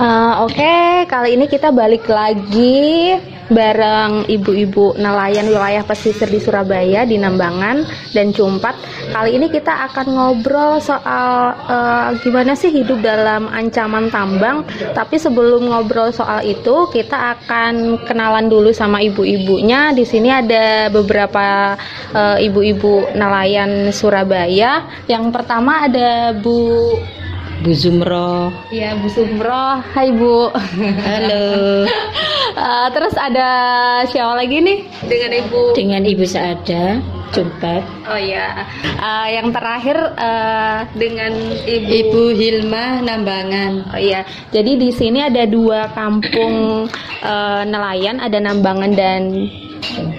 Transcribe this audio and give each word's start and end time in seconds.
Uh, 0.00 0.48
Oke, 0.48 1.04
kali 1.12 1.36
ini 1.36 1.44
kita 1.44 1.68
balik 1.76 2.08
lagi 2.08 3.20
bareng 3.52 4.32
ibu-ibu 4.32 4.96
nelayan 4.96 5.44
wilayah 5.44 5.84
pesisir 5.84 6.24
di 6.24 6.40
Surabaya 6.40 7.04
di 7.04 7.20
Nambangan 7.20 7.84
dan 8.16 8.32
Cumpat. 8.32 8.80
Kali 9.12 9.36
ini 9.36 9.52
kita 9.52 9.92
akan 9.92 10.06
ngobrol 10.08 10.80
soal 10.80 11.52
uh, 11.52 12.16
gimana 12.24 12.56
sih 12.56 12.72
hidup 12.72 13.04
dalam 13.04 13.52
ancaman 13.52 14.08
tambang. 14.08 14.64
Tapi 14.96 15.20
sebelum 15.20 15.68
ngobrol 15.68 16.16
soal 16.16 16.48
itu, 16.48 16.88
kita 16.88 17.36
akan 17.36 18.00
kenalan 18.08 18.48
dulu 18.48 18.72
sama 18.72 19.04
ibu-ibunya. 19.04 19.92
Di 19.92 20.08
sini 20.08 20.32
ada 20.32 20.88
beberapa 20.88 21.76
uh, 22.16 22.40
ibu-ibu 22.40 23.04
nelayan 23.12 23.92
Surabaya. 23.92 24.88
Yang 25.12 25.28
pertama 25.28 25.84
ada 25.84 26.32
Bu 26.32 26.96
Bu 27.60 27.76
Zumro. 27.76 28.48
Iya, 28.72 28.96
Bu 28.96 29.08
Zumro. 29.12 29.84
Hai, 29.92 30.08
Bu. 30.16 30.48
Halo. 31.04 31.44
uh, 32.56 32.88
terus 32.96 33.12
ada 33.20 33.48
siapa 34.08 34.32
lagi 34.32 34.64
nih 34.64 34.88
dengan 35.04 35.30
Ibu? 35.44 35.76
Dengan 35.76 36.02
Ibu 36.08 36.24
Saada, 36.24 37.04
Jumpat. 37.36 37.84
Oh 38.08 38.16
iya. 38.16 38.64
Uh, 38.96 39.28
yang 39.28 39.52
terakhir 39.52 39.92
uh, 40.16 40.88
dengan 40.96 41.36
Ibu 41.68 41.88
Ibu 42.00 42.22
Hilma 42.32 43.04
Nambangan. 43.04 43.92
Oh 43.92 44.00
iya. 44.00 44.24
Jadi 44.56 44.80
di 44.80 44.88
sini 44.88 45.20
ada 45.20 45.44
dua 45.44 45.92
kampung 45.92 46.88
uh, 47.20 47.62
nelayan, 47.68 48.24
ada 48.24 48.40
Nambangan 48.40 48.92
dan 48.96 49.22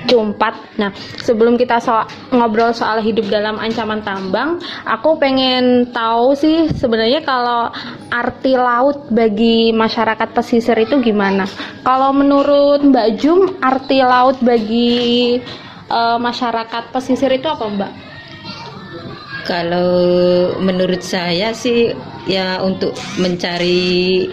Cumpat. 0.10 0.78
Nah, 0.82 0.92
sebelum 1.22 1.56
kita 1.56 1.80
so 1.80 1.94
ngobrol 2.34 2.74
soal 2.74 3.00
hidup 3.00 3.30
dalam 3.32 3.62
ancaman 3.62 4.02
tambang, 4.04 4.60
aku 4.84 5.16
pengen 5.22 5.90
tahu 5.94 6.34
sih 6.36 6.68
sebenarnya 6.74 7.24
kalau 7.24 7.72
arti 8.12 8.58
laut 8.60 9.08
bagi 9.14 9.72
masyarakat 9.72 10.30
pesisir 10.36 10.76
itu 10.82 11.00
gimana? 11.00 11.48
Kalau 11.86 12.12
menurut 12.12 12.84
Mbak 12.84 13.10
Jum, 13.22 13.56
arti 13.64 14.04
laut 14.04 14.38
bagi 14.44 15.40
uh, 15.92 16.18
masyarakat 16.20 16.92
pesisir 16.92 17.32
itu 17.32 17.48
apa, 17.48 17.66
Mbak? 17.68 17.92
Kalau 19.42 19.92
menurut 20.62 21.02
saya 21.02 21.50
sih 21.52 21.90
ya 22.30 22.62
untuk 22.62 22.94
mencari 23.18 24.30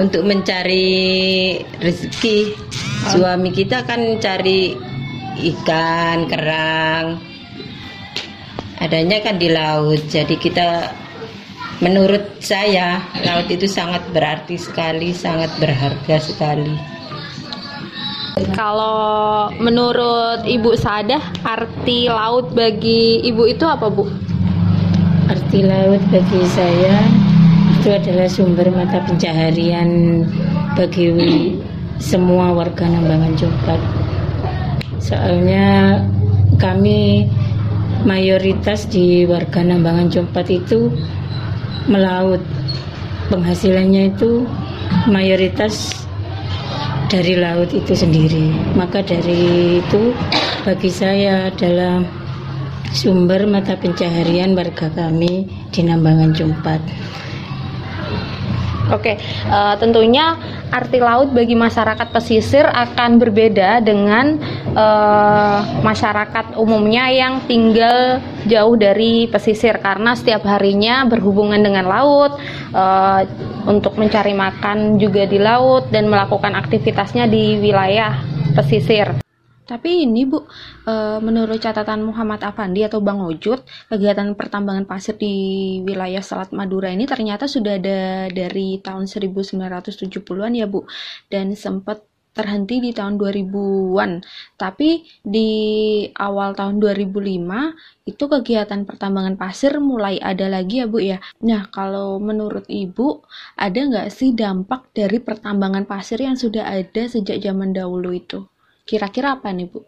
untuk 0.00 0.24
mencari 0.24 1.58
rezeki. 1.80 2.56
Suami 3.12 3.50
kita 3.52 3.84
kan 3.84 4.20
cari 4.22 4.72
ikan 5.52 6.28
kerang. 6.28 7.20
Adanya 8.82 9.22
kan 9.22 9.38
di 9.38 9.46
laut 9.46 10.02
jadi 10.10 10.34
kita 10.34 10.90
menurut 11.82 12.38
saya 12.42 13.02
laut 13.26 13.46
itu 13.50 13.66
sangat 13.66 14.02
berarti 14.10 14.58
sekali 14.58 15.14
sangat 15.14 15.50
berharga 15.58 16.18
sekali. 16.18 16.74
Kalau 18.56 19.52
menurut 19.60 20.42
Ibu 20.48 20.72
Sadah 20.74 21.20
arti 21.44 22.08
laut 22.08 22.50
bagi 22.56 23.22
Ibu 23.28 23.44
itu 23.44 23.62
apa 23.68 23.86
Bu? 23.92 24.08
Arti 25.30 25.62
laut 25.62 26.02
bagi 26.10 26.42
saya 26.50 26.96
itu 27.82 27.90
adalah 27.90 28.30
sumber 28.30 28.70
mata 28.70 29.02
pencaharian 29.02 30.22
bagi 30.78 31.10
semua 31.98 32.54
warga 32.54 32.86
Nambangan 32.86 33.34
Jombang. 33.34 33.82
Soalnya 35.02 35.98
kami 36.62 37.26
mayoritas 38.06 38.86
di 38.86 39.26
warga 39.26 39.66
Nambangan 39.66 40.14
Jompat 40.14 40.46
itu 40.46 40.94
melaut. 41.90 42.38
Penghasilannya 43.34 44.14
itu 44.14 44.46
mayoritas 45.10 46.06
dari 47.10 47.34
laut 47.34 47.74
itu 47.74 47.98
sendiri. 47.98 48.78
Maka 48.78 49.02
dari 49.02 49.82
itu 49.82 50.14
bagi 50.62 50.86
saya 50.86 51.50
adalah 51.50 51.98
sumber 52.94 53.42
mata 53.50 53.74
pencaharian 53.74 54.54
warga 54.54 54.86
kami 54.94 55.50
di 55.74 55.80
Nambangan 55.82 56.30
Jompat. 56.30 56.78
Oke, 58.92 59.16
uh, 59.48 59.74
tentunya 59.80 60.36
arti 60.68 61.00
laut 61.00 61.32
bagi 61.32 61.56
masyarakat 61.56 62.12
pesisir 62.12 62.68
akan 62.68 63.16
berbeda 63.16 63.80
dengan 63.80 64.36
uh, 64.76 65.80
masyarakat 65.80 66.60
umumnya 66.60 67.08
yang 67.08 67.40
tinggal 67.48 68.20
jauh 68.44 68.76
dari 68.76 69.32
pesisir 69.32 69.80
karena 69.80 70.12
setiap 70.12 70.44
harinya 70.44 71.08
berhubungan 71.08 71.64
dengan 71.64 71.88
laut 71.88 72.36
uh, 72.76 73.24
untuk 73.64 73.96
mencari 73.96 74.36
makan 74.36 75.00
juga 75.00 75.24
di 75.24 75.40
laut 75.40 75.88
dan 75.88 76.12
melakukan 76.12 76.52
aktivitasnya 76.52 77.24
di 77.32 77.64
wilayah 77.64 78.20
pesisir. 78.52 79.31
Tapi 79.62 80.04
ini 80.04 80.26
Bu, 80.26 80.42
e, 80.84 80.94
menurut 81.22 81.58
catatan 81.62 82.02
Muhammad 82.02 82.42
Afandi 82.42 82.82
atau 82.82 82.98
Bang 82.98 83.22
Ojut, 83.22 83.62
kegiatan 83.86 84.34
pertambangan 84.34 84.84
pasir 84.90 85.14
di 85.14 85.34
wilayah 85.86 86.20
Selat 86.20 86.50
Madura 86.50 86.90
ini 86.90 87.06
ternyata 87.06 87.46
sudah 87.46 87.78
ada 87.78 88.26
dari 88.26 88.82
tahun 88.82 89.06
1970-an 89.06 90.52
ya 90.58 90.66
Bu, 90.66 90.82
dan 91.30 91.54
sempat 91.54 92.02
terhenti 92.32 92.80
di 92.80 92.90
tahun 92.96 93.20
2000-an. 93.20 94.24
Tapi 94.56 95.04
di 95.20 95.50
awal 96.16 96.56
tahun 96.56 96.80
2005 96.80 98.08
itu 98.08 98.24
kegiatan 98.26 98.82
pertambangan 98.88 99.36
pasir 99.36 99.76
mulai 99.78 100.16
ada 100.18 100.48
lagi 100.48 100.82
ya 100.82 100.86
Bu 100.88 100.98
ya. 100.98 101.18
Nah 101.44 101.68
kalau 101.68 102.16
menurut 102.18 102.64
Ibu 102.66 103.22
ada 103.60 103.78
nggak 103.78 104.08
sih 104.10 104.32
dampak 104.32 104.90
dari 104.96 105.20
pertambangan 105.20 105.84
pasir 105.84 106.18
yang 106.24 106.34
sudah 106.34 106.66
ada 106.66 107.02
sejak 107.06 107.38
zaman 107.38 107.76
dahulu 107.76 108.16
itu? 108.16 108.51
Kira-kira 108.92 109.40
apa 109.40 109.48
nih, 109.56 109.72
Bu? 109.72 109.80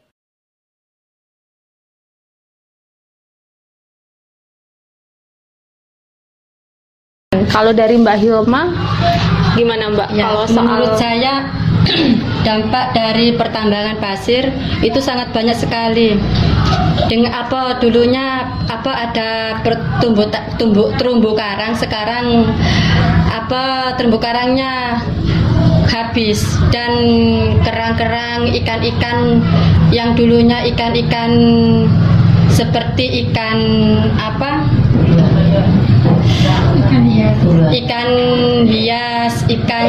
Kalau 7.53 7.77
dari 7.77 8.01
Mbak 8.01 8.17
Hilma, 8.25 8.73
gimana 9.61 9.93
Mbak? 9.93 10.09
Ya, 10.17 10.33
Kalau 10.33 10.49
soal... 10.49 10.65
menurut 10.65 10.97
saya 10.97 11.53
dampak 12.49 12.97
dari 12.97 13.37
pertambangan 13.37 14.01
pasir 14.01 14.49
itu 14.81 14.97
sangat 15.05 15.37
banyak 15.37 15.53
sekali. 15.53 16.17
Dengan 17.05 17.45
apa 17.45 17.77
dulunya 17.85 18.57
apa 18.73 18.89
ada 18.89 19.61
tumbuh 20.01 20.25
tumbuh 20.57 20.97
terumbu 20.97 21.37
karang 21.37 21.77
sekarang 21.77 22.49
apa 23.29 23.93
terumbu 24.01 24.17
karangnya 24.17 25.05
habis. 25.89 26.45
Dan 26.71 26.93
kerang-kerang 27.63 28.51
ikan-ikan 28.63 29.41
yang 29.91 30.19
dulunya 30.19 30.67
ikan-ikan 30.75 31.33
seperti 32.51 33.29
ikan 33.29 33.59
apa? 34.15 34.63
Ikan 36.79 37.03
hias. 37.07 37.39
Ikan 37.75 38.09
hias 38.67 39.35
ikan 39.51 39.89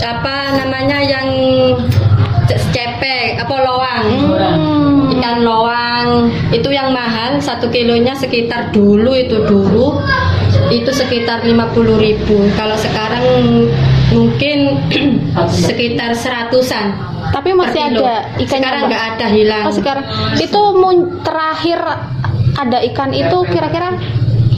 apa 0.00 0.36
namanya 0.64 0.98
yang 1.04 1.28
cepek 2.48 3.40
apa 3.40 3.56
loang? 3.62 4.06
Hmm. 4.34 5.12
ikan 5.18 5.36
loang. 5.44 6.08
Itu 6.50 6.72
yang 6.72 6.90
mahal 6.96 7.38
satu 7.38 7.68
kilonya 7.68 8.16
sekitar 8.16 8.72
dulu 8.72 9.12
itu 9.14 9.44
dulu. 9.44 10.00
Itu 10.70 10.94
sekitar 10.94 11.42
50.000 11.42 12.30
kalau 12.54 12.78
sekarang 12.78 13.26
mungkin 14.10 14.58
sekitar 15.66 16.14
seratusan 16.14 17.10
tapi 17.30 17.54
masih 17.54 17.94
ada 17.94 18.26
ikan 18.42 18.58
sekarang 18.58 18.82
nggak 18.90 19.04
ada 19.14 19.26
hilang. 19.30 19.64
Oh, 19.68 19.74
sekarang. 19.74 20.04
Itu 20.40 20.60
terakhir 21.22 21.78
ada 22.58 22.78
ikan 22.90 23.14
itu 23.14 23.38
kira-kira 23.46 23.94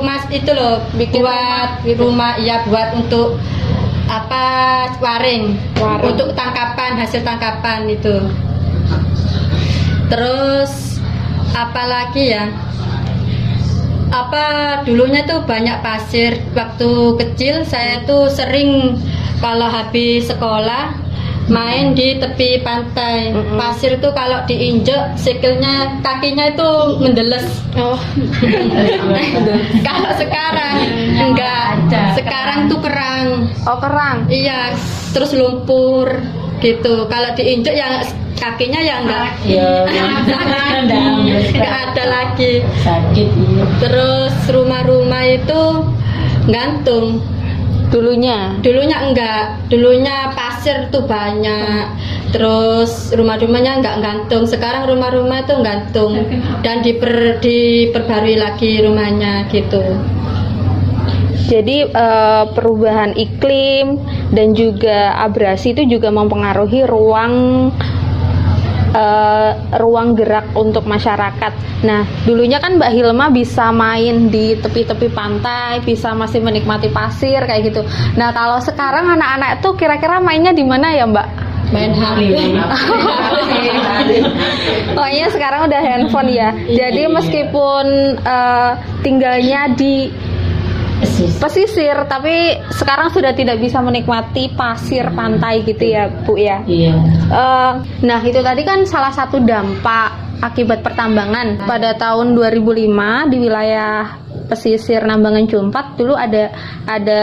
mas? 0.00 0.24
Itu 0.32 0.50
loh 0.56 0.80
Bikin 0.96 1.22
buat 1.22 1.84
rumah. 1.98 2.40
ya 2.40 2.64
buat 2.66 2.96
untuk 2.96 3.36
apa 4.08 4.88
waring, 5.04 5.52
Waring. 5.76 6.16
untuk 6.16 6.32
tangkapan 6.32 6.96
hasil 6.96 7.20
tangkapan 7.20 7.84
itu 7.92 8.24
terus 10.08 11.00
apalagi 11.52 12.34
ya? 12.34 12.44
Apa 14.08 14.44
dulunya 14.88 15.28
tuh 15.28 15.44
banyak 15.44 15.84
pasir. 15.84 16.40
Waktu 16.56 17.20
kecil 17.20 17.68
saya 17.68 18.00
tuh 18.08 18.32
sering 18.32 18.96
kalau 19.44 19.68
habis 19.68 20.32
sekolah 20.32 20.96
main 21.52 21.92
di 21.92 22.16
tepi 22.16 22.64
pantai. 22.64 23.36
Pasir 23.56 24.00
tuh 24.00 24.12
kalau 24.16 24.44
diinjek 24.48 25.16
sikilnya 25.20 26.00
kakinya 26.00 26.52
itu 26.52 26.70
mendeles. 27.04 27.48
Oh. 27.76 28.00
Kalau 29.88 30.12
sekarang 30.16 30.76
enggak. 31.16 31.68
Sekarang 32.16 32.68
tuh 32.72 32.80
kerang. 32.80 33.48
Oh 33.68 33.76
kerang? 33.80 34.24
Iya 34.28 34.72
terus 35.12 35.32
lumpur 35.32 36.20
gitu. 36.60 37.06
Kalau 37.06 37.30
diinjek 37.34 37.74
ya 37.74 38.02
kakinya 38.38 38.80
ya 38.80 38.94
enggak 39.02 39.26
Ya, 39.44 39.70
enggak 41.52 41.74
ada 41.90 42.04
lagi. 42.06 42.62
Sakit 42.86 43.28
iya. 43.34 43.64
terus 43.82 44.34
rumah-rumah 44.50 45.22
itu 45.26 45.62
gantung. 46.48 47.22
Dulunya? 47.88 48.52
Dulunya 48.60 49.00
enggak. 49.00 49.64
Dulunya 49.72 50.30
pasir 50.36 50.92
tuh 50.92 51.08
banyak. 51.08 51.88
Terus 52.30 53.16
rumah-rumahnya 53.16 53.80
enggak 53.80 53.96
gantung. 54.04 54.44
Sekarang 54.44 54.84
rumah-rumah 54.84 55.48
itu 55.48 55.54
gantung. 55.64 56.12
Dan 56.60 56.84
diper, 56.84 57.40
diperbarui 57.40 58.36
lagi 58.36 58.84
rumahnya 58.84 59.48
gitu 59.48 59.82
Jadi 61.48 61.88
eh, 61.88 62.44
perubahan 62.52 63.16
iklim 63.16 63.96
dan 64.36 64.52
juga 64.52 65.16
abrasi 65.16 65.72
itu 65.72 65.98
juga 65.98 66.12
mempengaruhi 66.12 66.84
ruang 66.84 67.34
eh, 68.92 69.52
ruang 69.80 70.12
gerak 70.12 70.52
untuk 70.52 70.84
masyarakat. 70.84 71.82
Nah, 71.88 72.04
dulunya 72.28 72.60
kan 72.60 72.76
Mbak 72.76 72.92
Hilma 72.92 73.32
bisa 73.32 73.72
main 73.72 74.28
di 74.28 74.60
tepi-tepi 74.60 75.08
pantai, 75.08 75.80
bisa 75.80 76.12
masih 76.12 76.44
menikmati 76.44 76.92
pasir 76.92 77.40
kayak 77.48 77.72
gitu. 77.72 77.80
Nah, 78.20 78.28
kalau 78.36 78.60
sekarang 78.60 79.08
anak-anak 79.08 79.64
tuh 79.64 79.72
kira-kira 79.72 80.20
mainnya 80.20 80.52
di 80.52 80.68
mana 80.68 80.92
ya, 80.92 81.08
Mbak? 81.08 81.48
main 81.68 81.92
hari 81.92 82.32
Pokoknya 84.96 85.26
sekarang 85.28 85.68
udah 85.68 85.80
handphone 85.84 86.30
ya. 86.32 86.48
Jadi 86.64 87.02
meskipun 87.12 88.16
eh, 88.24 88.72
tinggalnya 89.04 89.76
di 89.76 90.08
Pesisir 91.38 91.94
tapi 92.10 92.58
sekarang 92.74 93.14
sudah 93.14 93.30
tidak 93.34 93.62
bisa 93.62 93.78
menikmati 93.78 94.50
pasir 94.54 95.06
pantai 95.14 95.62
gitu 95.62 95.84
ya 95.86 96.10
Bu 96.26 96.34
ya. 96.34 96.62
Iya. 96.66 96.94
Eh, 97.30 97.72
nah 98.02 98.20
itu 98.22 98.40
tadi 98.42 98.62
kan 98.66 98.82
salah 98.84 99.14
satu 99.14 99.38
dampak 99.42 100.28
akibat 100.42 100.86
pertambangan 100.86 101.66
pada 101.66 101.98
tahun 101.98 102.34
2005 102.34 103.30
di 103.30 103.36
wilayah 103.42 104.22
pesisir 104.46 105.02
Nambangan 105.02 105.44
Jumpat 105.50 105.98
dulu 105.98 106.14
ada 106.14 106.54
ada 106.86 107.22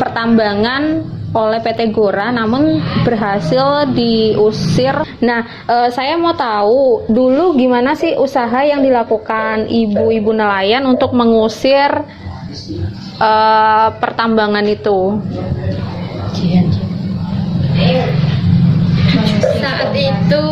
pertambangan 0.00 1.11
oleh 1.32 1.60
PT 1.64 1.92
Gora 1.92 2.28
namun 2.28 2.80
berhasil 3.04 3.88
diusir. 3.92 4.94
Nah, 5.24 5.40
eh, 5.68 5.88
saya 5.92 6.16
mau 6.20 6.36
tahu 6.36 7.08
dulu 7.08 7.56
gimana 7.56 7.96
sih 7.96 8.16
usaha 8.16 8.62
yang 8.64 8.84
dilakukan 8.84 9.68
ibu-ibu 9.68 10.30
nelayan 10.32 10.84
untuk 10.84 11.16
mengusir 11.16 12.04
eh, 13.20 13.88
pertambangan 13.96 14.66
itu? 14.68 15.20
saat 19.62 19.94
itu 19.94 20.44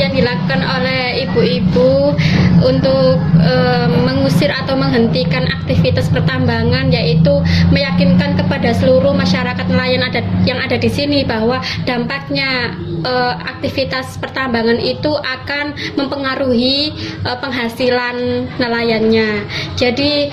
yang 0.00 0.16
dilakukan 0.16 0.64
oleh 0.64 1.28
ibu-ibu 1.28 2.16
untuk 2.64 3.20
eh, 3.36 3.88
mengusir 4.08 4.48
atau 4.48 4.74
menghentikan 4.80 5.44
aktivitas 5.60 6.08
pertambangan 6.08 6.88
yaitu 6.88 7.44
meyakinkan 7.68 8.40
kepada 8.40 8.72
seluruh 8.72 9.12
masyarakat 9.12 9.66
nelayan 9.68 10.00
ada 10.00 10.24
yang 10.48 10.56
ada 10.56 10.80
di 10.80 10.88
sini 10.88 11.20
bahwa 11.22 11.60
dampaknya 11.84 12.72
eh, 13.04 13.34
aktivitas 13.44 14.16
pertambangan 14.16 14.80
itu 14.80 15.12
akan 15.20 15.76
mempengaruhi 16.00 16.96
eh, 17.28 17.38
penghasilan 17.38 18.48
nelayannya. 18.56 19.44
Jadi 19.76 20.32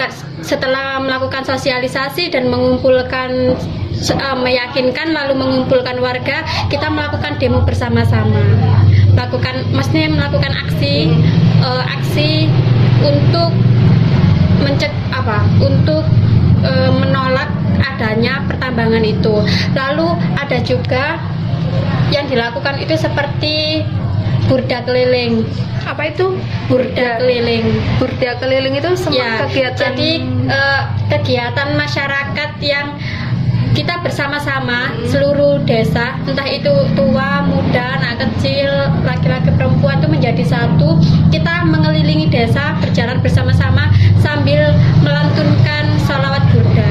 ka- 0.00 0.24
setelah 0.44 1.00
melakukan 1.00 1.44
sosialisasi 1.48 2.28
dan 2.28 2.52
mengumpulkan 2.52 3.56
meyakinkan 4.42 5.14
lalu 5.14 5.34
mengumpulkan 5.38 5.96
warga 6.02 6.44
kita 6.68 6.90
melakukan 6.90 7.38
demo 7.38 7.62
bersama-sama. 7.62 8.42
Melakukan 9.14 9.64
maksudnya 9.70 10.10
melakukan 10.10 10.52
aksi 10.52 11.14
eh, 11.62 11.84
aksi 11.98 12.30
untuk 13.04 13.50
mencek 14.62 14.92
apa 15.14 15.44
untuk 15.60 16.02
eh, 16.64 16.90
menolak 16.92 17.50
adanya 17.80 18.42
pertambangan 18.48 19.04
itu. 19.04 19.44
Lalu 19.72 20.08
ada 20.38 20.58
juga 20.62 21.18
yang 22.12 22.28
dilakukan 22.28 22.78
itu 22.82 22.94
seperti 22.98 23.82
burda 24.46 24.84
keliling. 24.84 25.44
Apa 25.84 26.12
itu? 26.12 26.36
burda. 26.68 27.20
keliling. 27.20 27.64
Burda 28.00 28.40
keliling 28.40 28.74
itu 28.80 28.90
semua 28.96 29.20
Ya, 29.20 29.30
kegiatan 29.44 29.92
jadi 29.92 30.10
eh, 30.48 30.82
kegiatan 31.12 31.68
masyarakat 31.76 32.50
yang 32.60 32.96
kita 33.74 33.98
bersama-sama 34.06 34.94
seluruh 35.10 35.58
desa, 35.66 36.14
entah 36.30 36.46
itu 36.46 36.70
tua, 36.94 37.42
muda, 37.42 37.98
anak 37.98 38.22
kecil, 38.22 38.70
laki-laki, 39.02 39.50
perempuan 39.50 39.98
itu 39.98 40.08
menjadi 40.08 40.44
satu. 40.46 41.02
Kita 41.34 41.66
mengelilingi 41.66 42.30
desa, 42.30 42.78
berjalan 42.78 43.18
bersama-sama 43.18 43.90
sambil 44.22 44.70
melantunkan 45.02 45.90
salawat 46.06 46.46
burda. 46.54 46.90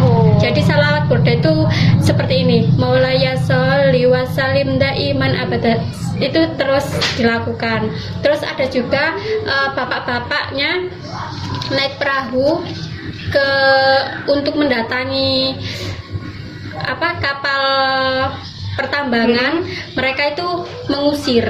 Oh. 0.00 0.40
Jadi 0.40 0.64
salawat 0.64 1.12
burda 1.12 1.36
itu 1.36 1.68
seperti 2.00 2.40
ini. 2.40 2.58
Maulaya 2.80 3.36
sholli 3.44 4.08
wa 4.08 4.24
salim 4.32 4.80
daiman 4.80 5.36
abada. 5.36 5.76
Itu 6.16 6.56
terus 6.56 6.88
dilakukan. 7.20 7.92
Terus 8.24 8.40
ada 8.40 8.64
juga 8.72 9.12
eh, 9.44 9.68
bapak-bapaknya 9.76 10.88
naik 11.68 12.00
perahu 12.00 12.64
ke 13.32 13.48
untuk 14.30 14.54
mendatangi 14.54 15.58
apa 16.84 17.08
kapal 17.18 17.62
pertambangan. 18.76 19.64
Mereka 19.96 20.22
itu 20.36 20.48
mengusir. 20.92 21.46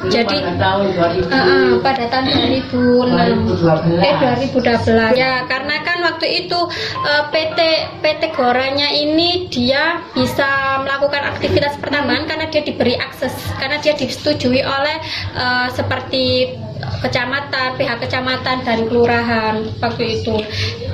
Jadi 0.00 0.40
pada 0.40 0.56
tahun 0.56 0.84
2000. 0.96 1.28
Eh, 1.28 1.36
eh, 1.36 1.70
pada 1.84 2.04
tahun 2.08 2.24
2006 2.32 3.52
2012. 3.52 4.00
eh 4.00 4.14
2012 4.16 5.12
ya 5.12 5.44
karena 5.44 5.76
kan 5.84 6.00
waktu 6.00 6.26
itu 6.40 6.56
eh, 7.04 7.24
PT 7.28 7.58
PT 8.00 8.22
Goranya 8.32 8.88
ini 8.88 9.52
dia 9.52 10.00
bisa 10.16 10.80
melakukan 10.80 11.36
aktivitas 11.36 11.76
pertambangan 11.76 12.24
karena 12.32 12.46
dia 12.48 12.64
diberi 12.64 12.96
akses 12.96 13.36
karena 13.60 13.76
dia 13.84 13.92
disetujui 13.92 14.64
oleh 14.64 14.96
eh, 15.36 15.68
seperti 15.76 16.56
kecamatan, 17.04 17.76
pihak 17.76 18.00
kecamatan 18.00 18.64
dan 18.64 18.88
kelurahan 18.88 19.68
waktu 19.84 20.20
itu. 20.20 20.40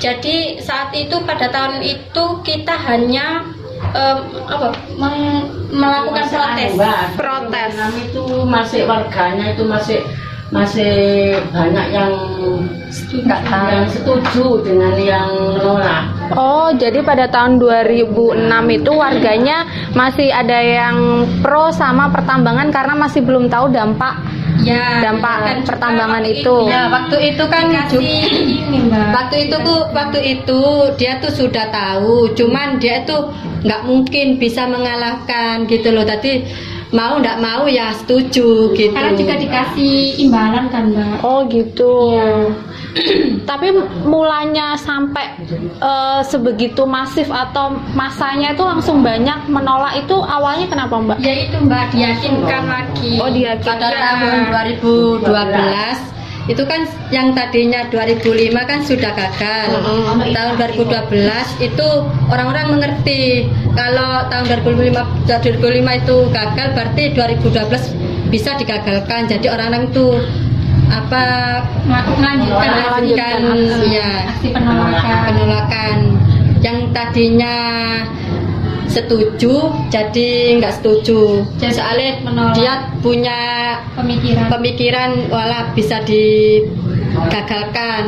Jadi 0.03 0.59
saat 0.59 0.91
itu 0.99 1.15
pada 1.23 1.47
tahun 1.47 1.83
itu 1.83 2.25
kita 2.43 2.75
hanya 2.91 3.47
em, 3.97 4.19
apa 4.45 4.67
meng- 5.01 5.49
melakukan 5.73 6.25
Masih 6.29 6.37
protes. 6.37 6.71
Mbak. 6.77 7.01
Protes. 7.17 7.71
Vietnam 7.73 7.93
itu 7.97 8.25
masih 8.45 8.81
warganya 8.85 9.45
itu 9.57 9.63
masih 9.65 9.99
masih 10.47 10.95
banyak 11.51 11.87
yang 11.91 12.13
yang 13.67 13.87
setuju 13.91 14.63
dengan 14.63 14.95
yang 14.95 15.27
menolak. 15.59 16.07
Oh, 16.39 16.71
jadi 16.71 17.03
pada 17.03 17.27
tahun 17.27 17.59
2006 17.59 18.47
itu 18.71 18.91
warganya 18.95 19.67
masih 19.93 20.31
ada 20.31 20.59
yang 20.63 20.97
pro 21.43 21.75
sama 21.75 22.15
pertambangan 22.15 22.71
karena 22.71 22.95
masih 22.95 23.27
belum 23.27 23.51
tahu 23.51 23.75
dampak 23.75 24.15
Ya, 24.63 25.05
dampak 25.05 25.37
juga 25.45 25.59
pertambangan 25.63 26.23
waktu 26.25 26.41
itu. 26.41 26.57
ya 26.67 26.83
waktu 26.89 27.17
itu 27.35 27.45
kan 27.47 27.65
ini 28.01 28.79
mbak 28.89 29.13
waktu 29.15 29.37
itu 29.47 29.57
ku 29.63 29.77
waktu 29.93 30.21
itu 30.25 30.61
dia 30.97 31.19
tuh 31.19 31.31
sudah 31.31 31.69
tahu 31.71 32.33
cuman 32.33 32.81
dia 32.81 33.05
tuh 33.05 33.31
nggak 33.63 33.83
mungkin 33.85 34.39
bisa 34.39 34.65
mengalahkan 34.67 35.67
gitu 35.67 35.91
loh 35.91 36.03
tadi 36.03 36.43
mau 36.91 37.19
nggak 37.19 37.39
mau 37.39 37.67
ya 37.67 37.91
setuju 37.95 38.73
gitu 38.73 38.95
karena 38.95 39.13
juga 39.15 39.35
dikasih 39.37 40.23
imbalan 40.23 40.67
kan 40.71 40.85
mbak 40.91 41.19
Oh, 41.21 41.45
gitu. 41.47 42.15
Iya. 42.15 42.33
Tapi 43.51 43.69
mulanya 44.05 44.75
sampai 44.79 45.37
eh, 45.79 46.21
sebegitu 46.25 46.89
masif 46.89 47.29
atau 47.29 47.77
masanya 47.93 48.57
itu 48.57 48.65
langsung 48.65 49.05
banyak 49.05 49.47
menolak 49.53 50.01
itu 50.01 50.17
awalnya 50.17 50.67
kenapa 50.67 50.97
Mbak? 50.99 51.19
Ya 51.21 51.35
itu 51.47 51.57
Mbak 51.61 51.85
diyakinkan 51.93 52.65
lagi. 52.67 53.13
Oh 53.21 53.31
diyakinkan. 53.31 53.65
pada 53.67 53.89
tahun 53.93 54.41
2012 55.27 56.17
itu 56.47 56.63
kan 56.63 56.87
yang 57.11 57.35
tadinya 57.35 57.83
2005 57.91 58.55
kan 58.71 58.79
sudah 58.87 59.11
gagal. 59.19 59.69
Tahun 60.31 60.53
2012 60.55 61.67
itu 61.67 61.89
orang-orang 62.31 62.67
mengerti 62.79 63.51
kalau 63.75 64.23
tahun 64.31 64.63
2005 64.63 65.27
2005 65.27 66.01
itu 66.07 66.17
gagal 66.31 66.69
berarti 66.79 67.03
2012 67.19 68.31
bisa 68.31 68.55
digagalkan. 68.59 69.27
Jadi 69.27 69.47
orang-orang 69.51 69.91
itu 69.91 70.07
apa 70.87 71.25
melanjutkan 71.87 72.71
melanjutkan 72.71 73.39
ya 73.91 74.11
aksi 74.31 74.49
penolakan. 74.55 75.19
penolakan 75.27 75.99
yang 76.63 76.79
tadinya 76.95 77.57
setuju 78.87 79.71
jadi 79.93 80.57
nggak 80.63 80.81
setuju 80.81 81.45
Jadi 81.61 81.75
soalnya 81.75 82.11
menolak. 82.25 82.55
dia 82.57 82.75
punya 83.05 83.41
pemikiran. 83.99 84.47
pemikiran 84.49 85.11
wala 85.29 85.75
bisa 85.77 86.01
digagalkan 87.25 88.03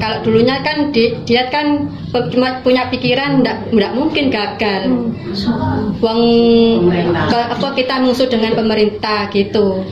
kalau 0.00 0.18
dulunya 0.24 0.56
kan 0.64 0.88
di- 0.90 1.14
dia 1.28 1.52
kan 1.52 1.88
cuma 2.30 2.62
punya 2.62 2.86
pikiran 2.88 3.42
nggak 3.42 3.92
mungkin 3.92 4.30
gagal. 4.30 4.82
Uang 5.98 6.22
ke- 7.26 7.72
kita 7.74 7.98
musuh 7.98 8.30
dengan 8.30 8.54
pemerintah 8.54 9.26
gitu. 9.34 9.82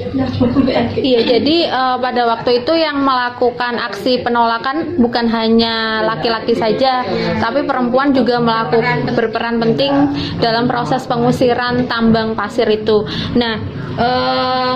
Iya, 0.95 1.21
jadi 1.27 1.57
eh, 1.67 1.97
pada 1.99 2.23
waktu 2.31 2.63
itu 2.63 2.73
yang 2.79 3.03
melakukan 3.03 3.75
aksi 3.91 4.23
penolakan 4.23 5.03
bukan 5.03 5.27
hanya 5.27 6.07
laki-laki 6.07 6.55
saja, 6.55 7.03
tapi 7.43 7.67
perempuan 7.67 8.15
juga 8.15 8.39
melakukan 8.39 9.11
berperan 9.11 9.59
penting 9.59 10.15
dalam 10.39 10.71
proses 10.71 11.03
pengusiran 11.11 11.91
tambang 11.91 12.39
pasir 12.39 12.71
itu. 12.71 13.03
Nah, 13.35 13.59
eh, 13.99 14.73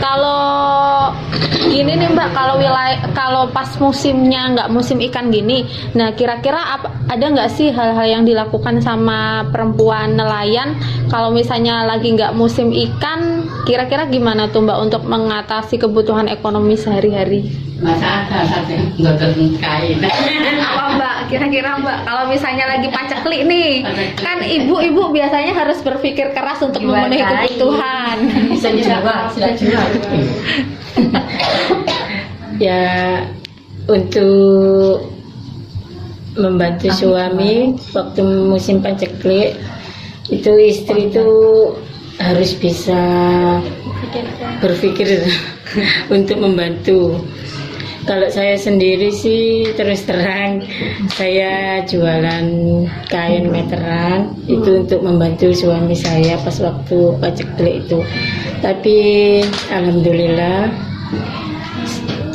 kalau 0.00 1.12
gini 1.68 1.92
nih 1.92 2.08
Mbak, 2.08 2.28
kalau 2.32 2.56
wilayah 2.56 3.04
kalau 3.20 3.52
pas 3.52 3.68
musimnya 3.76 4.48
nggak 4.56 4.72
musim 4.72 4.96
ikan 5.04 5.28
gini, 5.28 5.68
nah 5.92 6.16
kira-kira 6.16 6.56
apa- 6.56 6.88
ada 7.12 7.20
nggak 7.28 7.52
sih 7.52 7.68
hal-hal 7.68 8.08
yang 8.08 8.24
dilakukan 8.24 8.80
sama 8.80 9.44
perempuan 9.52 10.16
nelayan 10.16 10.72
kalau 11.12 11.28
misalnya 11.28 11.84
lagi 11.84 12.16
nggak 12.16 12.32
musim 12.32 12.72
ikan, 12.72 13.44
kira-kira 13.68 14.08
gimana 14.08 14.48
tuh 14.48 14.64
Mbak 14.64 14.78
untuk 14.88 15.02
mengatasi 15.04 15.76
kebutuhan 15.76 16.32
ekonomi 16.32 16.80
sehari-hari? 16.80 17.44
Masa 17.80 18.24
ada 18.28 18.44
saja 18.48 18.76
nggak 18.96 19.16
kain. 19.60 20.00
Apa 20.72 20.84
Mbak? 20.96 21.16
Kira-kira 21.28 21.76
Mbak, 21.76 21.98
kalau 22.08 22.24
misalnya 22.28 22.64
lagi 22.72 22.88
paceklik 22.88 23.44
nih, 23.44 23.84
kan 24.16 24.40
ibu-ibu 24.40 25.12
biasanya 25.12 25.52
harus 25.52 25.80
berpikir 25.84 26.32
keras 26.32 26.60
untuk 26.64 26.80
memenuhi 26.84 27.20
kebutuhan. 27.20 28.16
Bisa 28.48 28.68
bisa 28.72 28.96
jual. 29.60 29.88
ya 32.60 33.24
untuk 33.88 35.08
membantu 36.36 36.92
suami 36.94 37.74
waktu 37.90 38.22
musim 38.22 38.78
paceklik 38.84 39.58
itu 40.30 40.52
istri 40.62 41.10
itu 41.10 41.26
harus 42.20 42.54
bisa 42.54 43.02
berpikir 44.60 45.24
untuk 46.14 46.38
membantu. 46.38 47.18
Kalau 48.00 48.26
saya 48.32 48.56
sendiri 48.56 49.12
sih 49.12 49.70
terus 49.76 50.08
terang 50.08 50.64
saya 51.14 51.84
jualan 51.84 52.46
kain 53.12 53.44
meteran 53.52 54.34
itu 54.48 54.82
untuk 54.82 55.04
membantu 55.04 55.52
suami 55.52 55.92
saya 55.92 56.40
pas 56.40 56.56
waktu 56.64 56.98
paceklik 57.20 57.84
itu. 57.86 58.00
Tapi 58.64 58.98
alhamdulillah 59.68 60.72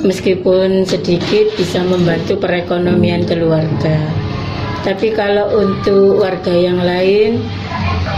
meskipun 0.03 0.83
sedikit 0.83 1.53
bisa 1.55 1.85
membantu 1.85 2.35
perekonomian 2.41 3.23
keluarga. 3.23 4.01
Tapi 4.85 5.17
kalau 5.17 5.49
untuk 5.65 6.21
warga 6.21 6.53
yang 6.53 6.77
lain 6.77 7.41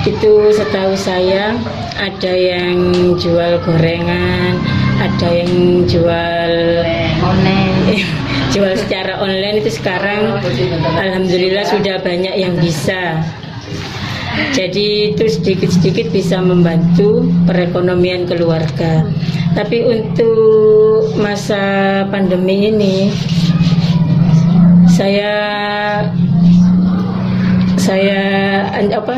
itu 0.03 0.51
setahu 0.51 0.99
saya 0.99 1.55
ada 1.95 2.33
yang 2.35 2.91
jual 3.15 3.59
gorengan, 3.63 4.59
ada 4.99 5.29
yang 5.31 5.87
jual 5.87 6.51
online, 7.23 8.03
jual 8.53 8.75
secara 8.75 9.15
online 9.23 9.63
itu 9.63 9.79
sekarang 9.79 10.43
alhamdulillah 10.99 11.63
sudah 11.65 12.03
banyak 12.03 12.35
yang 12.35 12.53
bisa. 12.59 13.23
Jadi 14.53 15.15
itu 15.15 15.23
sedikit-sedikit 15.25 16.13
bisa 16.13 16.37
membantu 16.43 17.25
perekonomian 17.49 18.29
keluarga. 18.29 19.07
Tapi 19.57 19.81
untuk 19.89 21.17
masa 21.17 22.05
pandemi 22.13 22.69
ini 22.69 23.09
saya 24.85 25.33
saya 27.81 28.21
apa? 28.77 29.17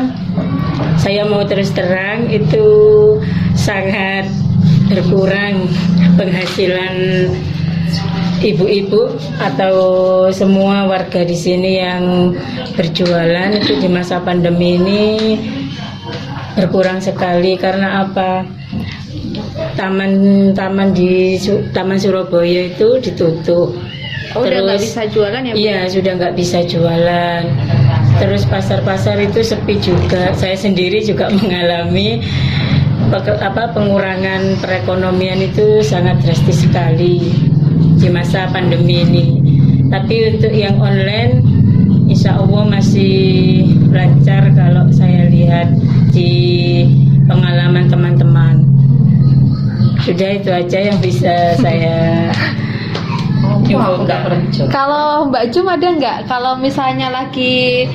Saya 0.96 1.28
mau 1.28 1.44
terus 1.44 1.76
terang 1.76 2.24
itu 2.32 2.64
sangat 3.52 4.32
berkurang 4.88 5.68
penghasilan 6.16 7.28
ibu-ibu 8.40 9.12
atau 9.44 9.76
semua 10.32 10.88
warga 10.88 11.20
di 11.20 11.36
sini 11.36 11.84
yang 11.84 12.32
berjualan 12.80 13.60
itu 13.60 13.76
di 13.76 13.92
masa 13.92 14.24
pandemi 14.24 14.80
ini 14.80 15.04
berkurang 16.56 17.04
sekali 17.04 17.60
karena 17.60 18.08
apa? 18.08 18.48
Taman-taman 19.80 20.92
di 20.92 21.40
Taman 21.72 21.96
Surabaya 21.96 22.68
itu 22.68 23.00
ditutup. 23.00 23.72
Oh, 24.36 24.44
udah 24.44 24.60
nggak 24.60 24.76
Terus- 24.76 24.92
bisa 24.92 25.02
jualan 25.08 25.40
ya? 25.40 25.52
Iya, 25.56 25.78
sudah 25.88 26.12
nggak 26.20 26.34
bisa 26.36 26.60
jualan. 26.68 27.42
Terus 28.20 28.44
pasar-pasar 28.44 29.16
itu 29.24 29.40
sepi 29.40 29.80
juga. 29.80 30.36
Saya 30.36 30.52
sendiri 30.52 31.00
juga 31.00 31.32
mengalami 31.40 32.20
apa 33.40 33.72
pengurangan 33.72 34.60
perekonomian 34.60 35.40
itu 35.48 35.80
sangat 35.80 36.20
drastis 36.22 36.68
sekali 36.68 37.32
di 37.96 38.08
masa 38.12 38.52
pandemi 38.52 39.00
ini. 39.02 39.26
Tapi 39.88 40.36
untuk 40.36 40.52
yang 40.54 40.76
online, 40.76 41.40
insya 42.06 42.36
Allah 42.36 42.68
masih 42.68 43.64
lancar 43.90 44.52
kalau 44.52 44.86
saya 44.94 45.26
lihat 45.26 45.72
di 46.12 46.30
pengalaman 47.26 47.90
teman-teman. 47.90 48.69
Sudah 50.00 50.28
itu 50.36 50.50
aja 50.50 50.78
yang 50.80 50.98
bisa 50.98 51.54
saya 51.60 52.28
infokan. 53.70 54.48
Kalau 54.72 55.28
Mbak 55.30 55.44
Jum 55.54 55.66
ada 55.70 55.88
nggak? 55.94 56.18
Kalau 56.26 56.58
misalnya 56.58 57.12
lagi 57.12 57.86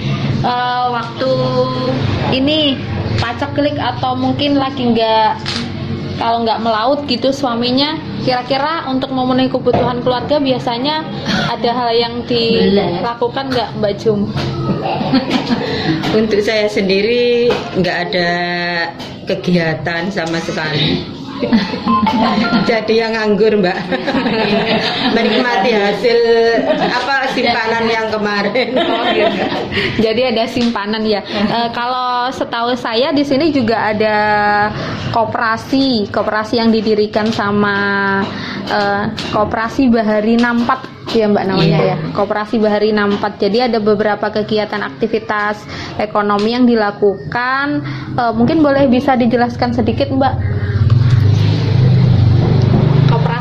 eh, 0.42 0.86
waktu 0.90 1.32
ini 2.32 2.80
paceklik 3.20 3.76
atau 3.80 4.14
mungkin 4.16 4.60
lagi 4.60 4.92
nggak 4.92 5.32
kalau 6.16 6.48
nggak 6.48 6.64
melaut 6.64 7.04
gitu 7.12 7.28
suaminya 7.36 8.00
kira-kira 8.24 8.88
untuk 8.88 9.12
memenuhi 9.12 9.52
kebutuhan 9.52 10.00
keluarga 10.00 10.40
biasanya 10.40 11.04
ada 11.52 11.70
hal 11.76 11.90
yang 11.92 12.16
dilakukan 12.24 13.52
nggak 13.52 13.70
Mbak 13.78 13.94
Jum? 14.00 14.32
Untuk 16.20 16.40
saya 16.42 16.72
sendiri 16.72 17.52
nggak 17.78 17.98
ada 18.10 18.30
kegiatan 19.28 20.08
sama 20.10 20.40
sekali. 20.42 21.15
Jadi 22.70 22.98
yang 22.98 23.14
nganggur 23.14 23.62
mbak 23.62 23.78
Menikmati 25.16 25.72
hasil 25.74 26.18
apa 26.82 27.30
simpanan 27.36 27.86
yang 27.86 28.08
kemarin 28.10 28.68
Jadi 30.04 30.22
ada 30.32 30.44
simpanan 30.48 31.04
ya. 31.04 31.22
Eh, 31.26 31.70
kalau 31.76 32.32
setahu 32.32 32.74
saya 32.80 33.12
di 33.12 33.28
sini 33.28 33.52
juga 33.52 33.92
ada 33.92 34.18
koperasi, 35.12 36.10
koperasi 36.10 36.60
yang 36.60 36.72
didirikan 36.72 37.30
sama 37.32 37.78
eh, 38.72 39.04
koperasi 39.36 39.92
Bahari 39.92 40.40
64 40.40 40.96
ya 41.16 41.26
Mbak 41.32 41.46
namanya 41.46 41.80
ya. 41.94 41.96
Koperasi 42.12 42.60
Bahari 42.60 42.92
64. 42.92 43.44
Jadi 43.48 43.58
ada 43.62 43.80
beberapa 43.80 44.28
kegiatan 44.32 44.82
aktivitas 44.84 45.64
ekonomi 46.02 46.56
yang 46.56 46.66
dilakukan. 46.66 47.84
Eh, 48.16 48.34
mungkin 48.34 48.64
boleh 48.64 48.88
bisa 48.90 49.16
dijelaskan 49.16 49.76
sedikit 49.76 50.10
Mbak? 50.12 50.34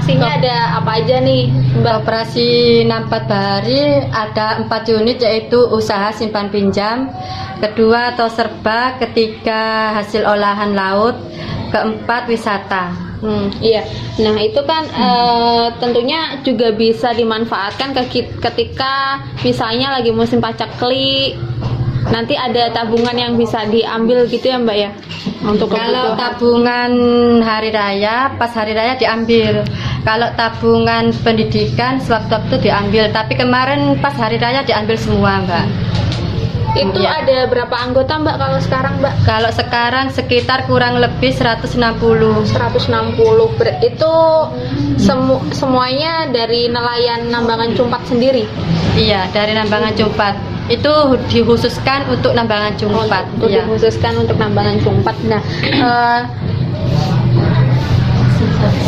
Koperasinya 0.04 0.36
ada 0.36 0.56
apa 0.84 1.00
aja 1.00 1.16
nih 1.16 1.48
Mbak? 1.80 1.94
Operasi 2.04 2.48
Nampat 2.84 3.24
Bahari 3.24 4.04
ada 4.12 4.60
empat 4.60 4.84
unit 4.92 5.16
yaitu 5.16 5.56
usaha 5.72 6.12
simpan 6.12 6.52
pinjam, 6.52 7.08
kedua 7.56 8.12
atau 8.12 8.28
serba, 8.28 9.00
ketiga 9.00 9.96
hasil 9.96 10.28
olahan 10.28 10.76
laut, 10.76 11.16
keempat 11.72 12.28
wisata. 12.28 12.92
Hmm, 13.24 13.48
iya. 13.64 13.80
Nah, 14.20 14.36
itu 14.44 14.60
kan 14.68 14.84
eh, 14.84 15.66
tentunya 15.80 16.36
juga 16.44 16.76
bisa 16.76 17.16
dimanfaatkan 17.16 17.96
ke- 17.96 18.36
ketika 18.44 19.24
misalnya 19.40 19.88
lagi 19.96 20.12
musim 20.12 20.36
pacekli. 20.36 21.32
Nanti 22.04 22.36
ada 22.36 22.68
tabungan 22.68 23.16
yang 23.16 23.32
bisa 23.40 23.64
diambil 23.64 24.28
gitu 24.28 24.52
ya, 24.52 24.60
Mbak 24.60 24.76
ya? 24.76 24.92
Untuk 25.40 25.72
Kalau 25.72 26.12
kebutuhan. 26.12 26.20
tabungan 26.20 26.92
hari 27.40 27.72
raya, 27.72 28.28
pas 28.36 28.52
hari 28.52 28.76
raya 28.76 28.92
diambil. 29.00 29.64
Kalau 30.04 30.28
tabungan 30.36 31.10
pendidikan 31.24 31.96
sewaktu-waktu 31.96 32.60
diambil. 32.60 33.08
Tapi 33.08 33.34
kemarin 33.34 33.96
pas 33.98 34.12
hari 34.14 34.36
raya 34.36 34.60
diambil 34.60 34.94
semua, 34.94 35.40
Mbak. 35.40 35.66
itu 36.74 37.06
Iya. 37.06 37.22
ada 37.22 37.38
berapa 37.46 37.70
anggota, 37.70 38.18
Mbak 38.18 38.34
kalau 38.34 38.58
sekarang, 38.58 38.94
Mbak? 38.98 39.14
Kalau 39.22 39.46
sekarang 39.46 40.06
sekitar 40.10 40.66
kurang 40.66 40.98
lebih 40.98 41.30
160. 41.30 42.42
160 42.42 43.46
Ber- 43.54 43.78
itu 43.78 44.12
semu 44.98 45.38
semuanya 45.54 46.26
dari 46.26 46.66
nelayan 46.66 47.30
Nambangan 47.30 47.78
Cumpat 47.78 48.10
sendiri. 48.10 48.42
Iya, 48.98 49.30
dari 49.30 49.54
Nambangan 49.54 49.94
Cumpat. 49.94 50.34
Itu 50.66 50.90
dikhususkan 51.30 52.10
untuk 52.10 52.34
Nambangan 52.34 52.74
Cumpat. 52.74 53.22
Untuk 53.38 53.54
Iya. 53.54 53.62
dikhususkan 53.62 54.26
untuk 54.26 54.34
Nambangan 54.34 54.82
Cumpat. 54.82 55.14
Nah, 55.30 55.40
eh, 55.62 56.20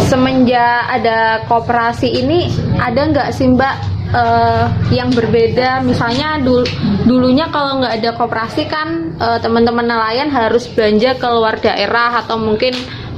semenjak 0.06 0.86
ada 0.88 1.42
koperasi 1.50 2.08
ini 2.22 2.48
ada 2.78 3.10
nggak 3.10 3.28
sih 3.34 3.50
Mbak 3.50 3.76
eh, 4.14 4.64
yang 4.94 5.10
berbeda? 5.12 5.82
Misalnya 5.82 6.38
dulu 6.40 6.64
dulunya 7.06 7.50
kalau 7.50 7.82
nggak 7.82 7.94
ada 8.02 8.10
koperasi 8.14 8.66
kan 8.70 9.18
eh, 9.18 9.38
teman-teman 9.42 9.86
nelayan 9.86 10.30
harus 10.30 10.70
belanja 10.70 11.18
ke 11.18 11.28
luar 11.28 11.58
daerah 11.58 12.22
atau 12.22 12.38
mungkin 12.38 12.74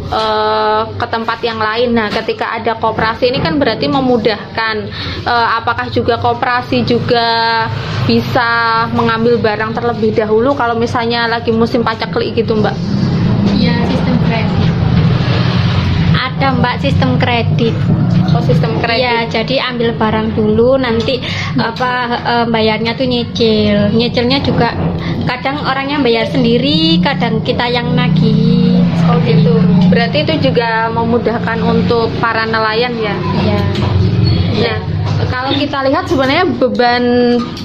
eh, 0.09 0.83
ke 0.97 1.07
tempat 1.07 1.38
yang 1.45 1.61
lain. 1.61 1.92
Nah, 1.92 2.09
ketika 2.09 2.57
ada 2.57 2.76
koperasi 2.80 3.28
ini 3.28 3.38
kan 3.45 3.61
berarti 3.61 3.87
memudahkan. 3.87 4.76
Eh, 5.28 5.49
apakah 5.61 5.92
juga 5.92 6.16
koperasi 6.18 6.88
juga 6.88 7.68
bisa 8.09 8.85
mengambil 8.97 9.37
barang 9.37 9.76
terlebih 9.76 10.16
dahulu 10.16 10.57
kalau 10.57 10.73
misalnya 10.80 11.28
lagi 11.28 11.52
musim 11.52 11.85
paceklik 11.85 12.33
gitu, 12.33 12.57
Mbak? 12.57 12.76
Iya, 13.59 13.76
sistem 13.92 14.16
kredit. 14.25 14.68
Ada 16.38 16.54
Mbak 16.54 16.76
sistem 16.78 17.18
kredit. 17.18 17.75
Oh, 18.30 18.38
sistem 18.38 18.78
kredit. 18.78 19.02
Iya, 19.02 19.16
jadi 19.26 19.75
ambil 19.75 19.90
barang 19.99 20.38
dulu 20.38 20.78
nanti 20.78 21.18
apa 21.59 21.90
eh, 22.14 22.47
bayarnya 22.47 22.95
tuh 22.95 23.11
nyicil. 23.11 23.90
Nyicilnya 23.90 24.38
juga 24.47 24.71
kadang 25.26 25.59
orangnya 25.66 25.99
bayar 25.99 26.30
sendiri, 26.30 27.02
kadang 27.02 27.42
kita 27.42 27.66
yang 27.66 27.90
nagih. 27.90 28.78
Oh 29.11 29.18
gitu. 29.26 29.59
Berarti 29.90 30.30
itu 30.30 30.54
juga 30.54 30.87
memudahkan 30.95 31.59
untuk 31.59 32.07
para 32.23 32.47
nelayan 32.47 32.95
ya. 33.02 33.18
Iya. 33.42 33.59
Nah, 34.59 34.79
kalau 35.29 35.53
kita 35.55 35.83
lihat 35.87 36.07
sebenarnya 36.07 36.47
beban 36.59 37.05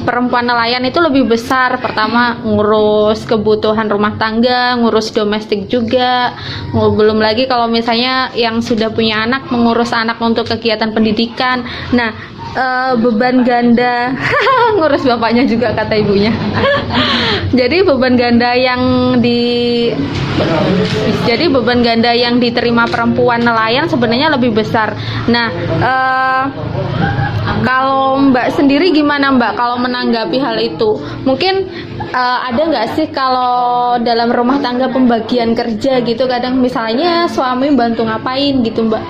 perempuan 0.06 0.46
nelayan 0.50 0.84
itu 0.86 1.00
lebih 1.02 1.30
besar. 1.30 1.78
Pertama 1.78 2.42
ngurus 2.42 3.26
kebutuhan 3.30 3.90
rumah 3.90 4.18
tangga, 4.18 4.78
ngurus 4.78 5.14
domestik 5.14 5.70
juga. 5.70 6.34
Belum 6.74 7.22
lagi 7.22 7.46
kalau 7.46 7.70
misalnya 7.70 8.34
yang 8.34 8.62
sudah 8.62 8.90
punya 8.90 9.26
anak 9.26 9.50
mengurus 9.54 9.94
anak 9.94 10.18
untuk 10.22 10.50
kegiatan 10.50 10.94
pendidikan. 10.94 11.66
Nah, 11.94 12.14
eh, 12.58 12.94
beban 12.98 13.46
ganda 13.46 14.14
ngurus 14.78 15.06
bapaknya 15.06 15.46
juga 15.46 15.74
kata 15.78 15.94
ibunya. 15.98 16.34
Jadi 17.60 17.86
beban 17.86 18.18
ganda 18.18 18.58
yang 18.58 18.82
di 19.22 19.90
jadi 21.24 21.48
beban 21.50 21.82
ganda 21.82 22.12
yang 22.12 22.38
diterima 22.38 22.86
perempuan 22.90 23.42
nelayan 23.42 23.88
sebenarnya 23.88 24.34
lebih 24.34 24.54
besar. 24.54 24.94
Nah, 25.30 25.48
eh, 25.80 26.44
kalau 27.64 28.20
Mbak 28.32 28.48
sendiri 28.60 28.92
gimana 28.92 29.32
Mbak 29.34 29.54
kalau 29.56 29.78
menanggapi 29.80 30.38
hal 30.40 30.60
itu? 30.60 31.00
Mungkin 31.24 31.68
eh, 32.12 32.40
ada 32.50 32.62
nggak 32.62 32.88
sih 32.98 33.08
kalau 33.10 33.98
dalam 34.02 34.30
rumah 34.30 34.60
tangga 34.60 34.92
pembagian 34.92 35.56
kerja 35.56 36.04
gitu 36.04 36.28
kadang 36.28 36.60
misalnya 36.60 37.26
suami 37.30 37.72
bantu 37.74 38.04
ngapain 38.04 38.62
gitu 38.66 38.90
Mbak? 38.90 39.04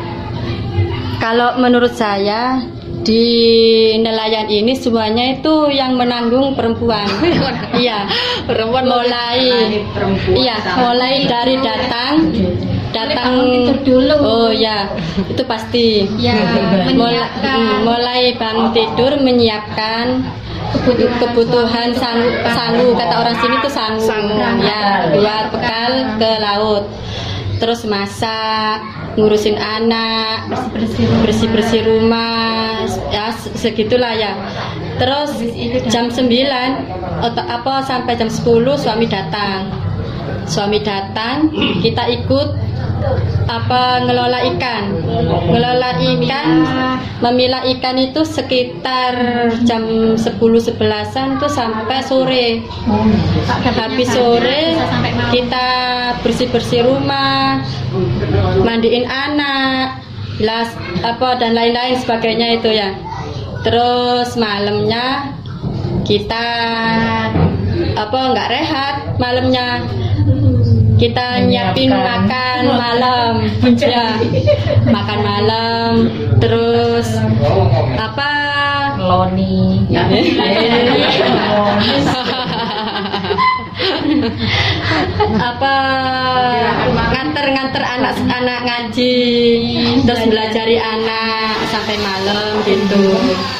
Kalau 1.23 1.55
menurut 1.55 1.95
saya 1.95 2.59
di 3.03 3.25
nelayan 3.99 4.47
ini 4.47 4.73
semuanya 4.73 5.37
itu 5.37 5.69
yang 5.69 5.99
menanggung 5.99 6.55
perempuan. 6.55 7.05
iya, 7.83 8.07
perempuan 8.47 8.87
mulai 8.87 9.39
Iya, 10.31 10.57
mulai 10.79 11.27
dari 11.27 11.55
datang 11.59 12.33
datang 12.95 13.31
dulu. 13.83 14.15
Oh 14.23 14.51
ya, 14.51 14.87
itu 15.27 15.43
pasti. 15.43 16.07
Ya, 16.17 16.39
Mulai, 16.95 17.27
mm, 17.43 17.77
mulai 17.83 18.21
bangun 18.39 18.71
tidur 18.71 19.19
menyiapkan 19.19 20.23
Kebutuhan 20.73 21.15
kebutuhan 21.21 21.89
sangu, 21.93 22.27
sangu 22.49 22.97
kata 22.97 23.15
orang 23.21 23.35
sini 23.37 23.55
tuh 23.61 23.69
sangu, 23.69 24.09
ya 24.65 25.05
buat 25.13 25.53
bekal 25.53 25.91
ke 26.17 26.31
laut 26.41 26.83
terus 27.63 27.87
masak 27.87 28.83
ngurusin 29.15 29.55
anak 29.55 30.51
bersih 31.23 31.47
bersih 31.47 31.79
rumah 31.87 32.83
ya 33.07 33.31
se- 33.31 33.55
segitulah 33.55 34.11
ya. 34.11 34.35
Terus 34.99 35.39
jam 35.87 36.11
9 36.11 36.27
atau 37.23 37.43
apa 37.47 37.87
sampai 37.87 38.19
jam 38.19 38.27
10 38.27 38.75
suami 38.75 39.07
datang. 39.07 39.71
Suami 40.43 40.83
datang 40.83 41.02
kita 41.81 42.03
ikut 42.21 42.47
apa 43.47 44.07
ngelola 44.07 44.39
ikan. 44.55 44.83
Ngelola 45.51 45.89
ikan 45.99 46.47
memilah 47.23 47.63
ikan 47.77 47.95
itu 47.99 48.23
sekitar 48.27 49.15
jam 49.63 50.15
10 50.15 50.19
11an 50.19 51.39
tuh 51.39 51.51
sampai 51.51 51.99
sore. 52.03 52.47
Habis 53.63 54.09
sore 54.11 54.75
kita 55.31 55.67
bersih 56.23 56.47
bersih 56.51 56.81
rumah 56.83 57.63
mandiin 58.63 59.07
anak 59.07 60.03
las 60.41 60.73
apa 61.05 61.37
dan 61.37 61.53
lain-lain 61.53 61.99
sebagainya 61.99 62.59
itu 62.59 62.69
ya. 62.73 62.95
Terus 63.63 64.35
malamnya 64.35 65.35
kita 66.03 66.47
apa 67.93 68.19
nggak 68.35 68.49
rehat 68.51 68.95
malamnya 69.21 69.87
kita 71.03 71.43
nyiapin 71.51 71.91
makan 71.91 72.63
malam. 72.79 73.33
Ya 73.75 74.15
makan 74.87 75.19
malam 75.19 75.91
terus 76.39 77.19
apa? 77.99 78.31
Loni. 79.03 79.83
apa? 85.51 85.75
Nganter-nganter 86.87 87.83
anak-anak 87.83 88.59
ngaji 88.63 89.19
terus 90.07 90.23
belajari 90.31 90.79
anak 90.79 91.32
sampai 91.73 91.97
malam 91.97 92.53
gitu 92.61 93.01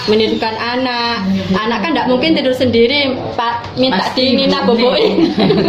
menidurkan 0.06 0.54
anak 0.54 1.26
anak 1.52 1.82
kan 1.82 1.90
tidak 1.92 2.08
mungkin 2.08 2.30
tidur 2.32 2.54
sendiri 2.54 3.00
pak 3.34 3.66
minta 3.74 3.98
Pasti 4.04 4.24
di 4.30 4.36
Nina 4.40 4.62
ibunya. 4.62 4.68
boboin 4.68 5.14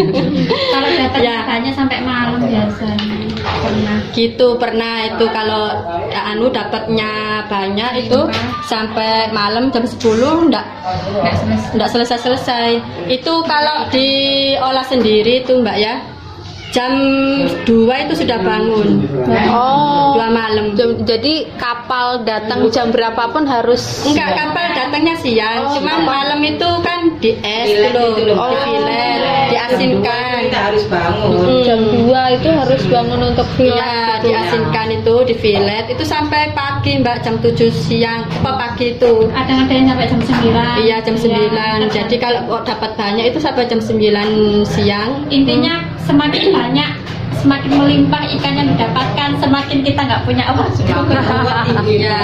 Kalau 0.74 0.88
dapat 0.92 1.20
Ya. 1.20 1.36
ikannya 1.42 1.72
sampai 1.72 1.98
malam 2.00 2.40
biasanya. 2.42 3.16
Pernah. 3.44 3.96
gitu 4.12 4.56
pernah 4.56 5.04
itu 5.04 5.24
kalau 5.30 5.68
ya, 6.06 6.32
anu 6.32 6.48
dapatnya 6.48 7.12
banyak 7.46 8.02
itu 8.02 8.20
sampai 8.62 9.28
malam 9.30 9.68
jam 9.68 9.84
10 9.84 10.00
ndak 10.48 10.64
Nggak 11.14 11.34
selesai. 11.34 11.72
ndak 11.74 11.88
selesai-selesai 11.90 12.68
itu 13.08 13.32
kalau 13.44 13.88
diolah 13.88 14.84
sendiri 14.84 15.40
itu 15.40 15.56
mbak 15.56 15.76
ya 15.76 15.96
jam 16.74 16.90
2 17.62 17.70
itu 18.10 18.14
sudah 18.26 18.38
bangun. 18.42 19.06
Oh. 19.54 20.18
dua 20.18 20.26
malam. 20.26 20.74
Jadi 21.06 21.46
kapal 21.54 22.26
datang 22.26 22.66
jam 22.74 22.90
berapapun 22.90 23.46
harus 23.46 24.02
enggak 24.02 24.34
kapal 24.34 24.66
datangnya 24.74 25.14
siang. 25.22 25.70
Oh, 25.70 25.78
cuman 25.78 26.02
malam 26.02 26.40
itu 26.42 26.66
kan 26.82 27.14
di 27.22 27.38
es 27.46 27.70
Filet 27.70 27.94
loh 27.94 28.10
itu 28.10 28.22
loh. 28.26 28.50
di 28.50 28.56
filet 28.66 29.18
diasinkan. 29.54 30.50
Kita 30.50 30.60
harus 30.70 30.84
bangun. 30.90 31.46
Mm. 31.46 31.62
jam 31.62 31.80
2 32.10 32.36
itu 32.42 32.48
harus 32.50 32.82
bangun 32.90 33.20
untuk 33.22 33.46
filet 33.54 33.78
Iya, 33.78 34.18
gitu. 34.18 34.26
diasinkan 34.34 34.86
itu 34.90 35.14
di 35.30 35.34
filet. 35.38 35.84
Itu 35.94 36.02
sampai 36.02 36.50
pagi 36.58 36.98
mbak 36.98 37.22
jam 37.22 37.38
7 37.38 37.70
siang. 37.70 38.26
Apa 38.42 38.50
pagi 38.58 38.98
itu? 38.98 39.30
Kadang 39.30 39.58
ada 39.66 39.72
yang 39.72 39.86
sampai 39.94 40.06
jam 40.10 40.20
9. 40.26 40.82
Iya 40.82 40.96
jam 41.06 41.14
9 41.14 41.94
Jadi 41.94 42.16
kalau 42.18 42.40
kok 42.50 42.62
dapat 42.66 42.90
banyak 42.98 43.24
itu 43.30 43.38
sampai 43.38 43.62
jam 43.70 43.78
9 43.78 44.66
siang. 44.66 45.10
Intinya 45.30 45.93
semakin 46.04 46.52
banyak 46.52 46.90
semakin 47.44 47.72
melimpah 47.76 48.24
ikan 48.40 48.56
yang 48.56 48.68
didapatkan 48.72 49.30
semakin 49.36 49.78
kita 49.84 50.00
nggak 50.00 50.22
punya 50.24 50.44
uang 50.56 50.72
Iya 51.84 52.16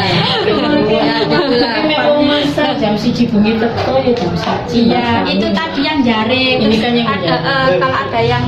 Ya 0.88 1.16
gitulah 1.28 1.76
Masa 2.24 2.72
jam 2.80 2.94
siji 2.96 3.28
bengi 3.28 3.60
teko 3.60 4.00
ya 4.00 4.12
jam 4.16 4.32
siji. 4.32 4.92
Iya, 4.92 5.24
itu 5.28 5.46
tadi 5.50 5.80
yang 5.82 6.00
jaring. 6.00 6.56
Ini 6.62 6.72
Terus 6.72 6.84
kan 6.84 6.92
yang 6.94 7.08
ada 7.10 7.34
eh, 7.42 7.68
kalau 7.80 7.96
ada 7.96 8.20
yang 8.20 8.44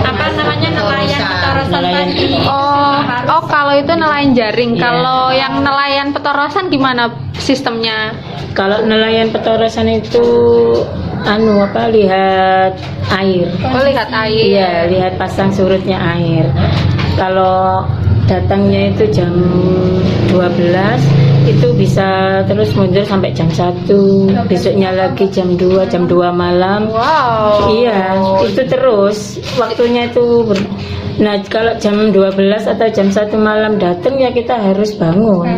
apa 0.00 0.24
namanya 0.32 0.68
nelayan 0.76 1.20
Nelayan 1.66 2.08
tadi. 2.14 2.26
Oh, 2.46 2.98
oh 3.36 3.42
kalau 3.48 3.74
itu 3.74 3.92
nelayan 3.96 4.32
jaring. 4.32 4.70
Iya. 4.76 4.82
Kalau 4.86 5.22
yang 5.34 5.54
nelayan 5.60 6.08
petorosan 6.14 6.70
gimana 6.70 7.10
sistemnya? 7.36 8.14
Kalau 8.56 8.86
nelayan 8.86 9.28
petorosan 9.34 9.88
itu 9.92 10.24
anu 11.24 11.64
apa 11.64 11.88
lihat 11.88 12.72
air. 13.14 13.48
Oh, 13.64 13.82
lihat 13.82 14.08
air. 14.12 14.44
Iya, 14.52 14.70
lihat 14.90 15.12
pasang 15.16 15.48
surutnya 15.48 15.96
air. 15.96 16.44
Kalau 17.16 17.86
datangnya 18.26 18.92
itu 18.92 19.06
jam 19.08 19.32
12 20.34 21.00
itu 21.46 21.70
bisa 21.78 22.42
terus 22.50 22.74
mundur 22.74 23.06
sampai 23.06 23.30
jam 23.30 23.46
1 23.46 23.86
besoknya 24.50 24.90
lagi 24.90 25.30
jam 25.30 25.54
2 25.54 25.86
jam 25.86 26.10
2 26.10 26.34
malam 26.34 26.90
Wow. 26.90 27.70
Iya, 27.70 28.18
itu 28.42 28.66
terus 28.66 29.38
waktunya 29.54 30.10
itu 30.10 30.42
ber- 30.42 30.68
Nah, 31.16 31.40
kalau 31.48 31.72
jam 31.80 32.12
12 32.12 32.68
atau 32.68 32.84
jam 32.92 33.08
1 33.08 33.40
malam 33.40 33.80
datang 33.80 34.20
ya 34.20 34.28
kita 34.28 34.52
harus 34.52 34.92
bangun. 35.00 35.48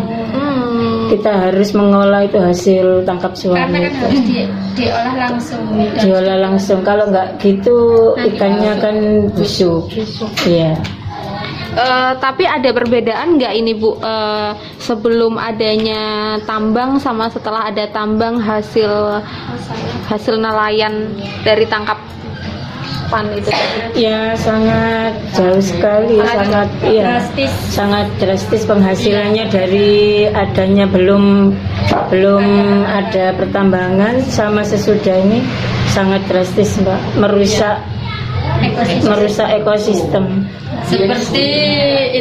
Kita 1.08 1.30
harus 1.48 1.70
mengolah 1.72 2.24
itu 2.28 2.38
hasil 2.38 3.08
tangkap 3.08 3.32
karena 3.32 3.40
suami 3.40 3.78
kan 3.78 3.82
itu. 3.88 4.04
harus 4.04 4.20
di, 4.24 4.38
diolah 4.76 5.14
langsung 5.16 5.62
Diolah 5.98 6.38
langsung. 6.44 6.78
Kalau 6.84 7.04
nggak 7.08 7.28
gitu 7.40 7.76
ikannya 8.16 8.72
kan 8.78 8.96
busuk. 9.32 9.88
Iya. 10.44 10.76
Eh, 11.78 12.12
tapi 12.18 12.42
ada 12.42 12.74
perbedaan 12.74 13.38
nggak 13.38 13.54
ini 13.54 13.72
Bu 13.76 13.94
Eh, 13.98 14.52
sebelum 14.82 15.36
adanya 15.38 16.34
tambang 16.42 16.98
sama 16.98 17.30
setelah 17.30 17.68
ada 17.70 17.86
tambang 17.92 18.40
hasil 18.40 19.22
hasil 20.08 20.34
nelayan 20.40 21.12
dari 21.44 21.68
tangkap 21.68 22.00
pan 23.08 23.26
itu? 23.32 23.50
Ya 23.96 24.36
sangat 24.38 25.16
jauh 25.34 25.60
sekali, 25.60 26.20
sangat 26.22 26.68
iya, 26.84 27.04
drastis. 27.18 27.52
sangat 27.72 28.06
drastis 28.20 28.62
penghasilannya 28.68 29.44
dari 29.50 30.24
adanya 30.30 30.86
belum 30.86 31.56
belum 32.12 32.46
ada 32.84 33.34
pertambangan 33.34 34.22
sama 34.28 34.62
sesudah 34.62 35.16
ini 35.24 35.42
sangat 35.90 36.22
drastis 36.28 36.76
mbak, 36.78 37.00
merusak 37.18 37.80
merusak 39.06 39.48
ekosistem. 39.62 40.46
seperti 40.88 41.48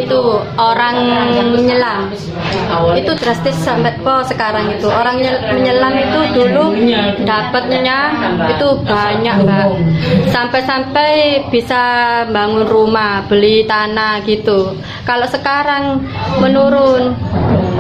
itu 0.03 0.19
orang 0.59 1.07
menyelam. 1.55 2.11
Itu 2.99 3.15
drastis 3.15 3.55
sampai 3.63 3.95
po 4.03 4.19
sekarang 4.27 4.75
itu. 4.75 4.91
Orang 4.91 5.23
nyel- 5.23 5.55
menyelam 5.55 5.93
itu 5.95 6.19
dulu 6.35 6.65
dapatnya 7.23 8.11
itu 8.51 8.67
banyak 8.83 9.35
mbak. 9.47 9.71
Sampai-sampai 10.35 11.11
bisa 11.47 11.83
bangun 12.27 12.67
rumah 12.67 13.23
beli 13.31 13.63
tanah 13.63 14.19
gitu. 14.27 14.75
Kalau 15.07 15.27
sekarang 15.31 16.03
menurun 16.43 17.15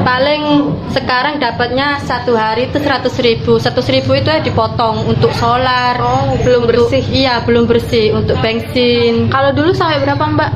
paling 0.05 0.73
sekarang 0.93 1.37
dapatnya 1.37 2.01
satu 2.03 2.33
hari 2.35 2.69
itu 2.69 2.77
100 2.81 3.09
ribu. 3.21 3.57
100 3.57 3.77
ribu 3.93 4.11
itu 4.17 4.29
ya 4.29 4.41
dipotong 4.41 5.07
untuk 5.09 5.31
solar 5.37 5.97
belum 6.43 6.69
bersih. 6.69 7.03
iya 7.09 7.41
belum 7.45 7.65
bersih 7.69 8.13
untuk 8.13 8.37
bensin. 8.41 9.29
Kalau 9.29 9.51
dulu 9.53 9.71
sampai 9.73 10.01
berapa 10.03 10.23
Mbak? 10.23 10.51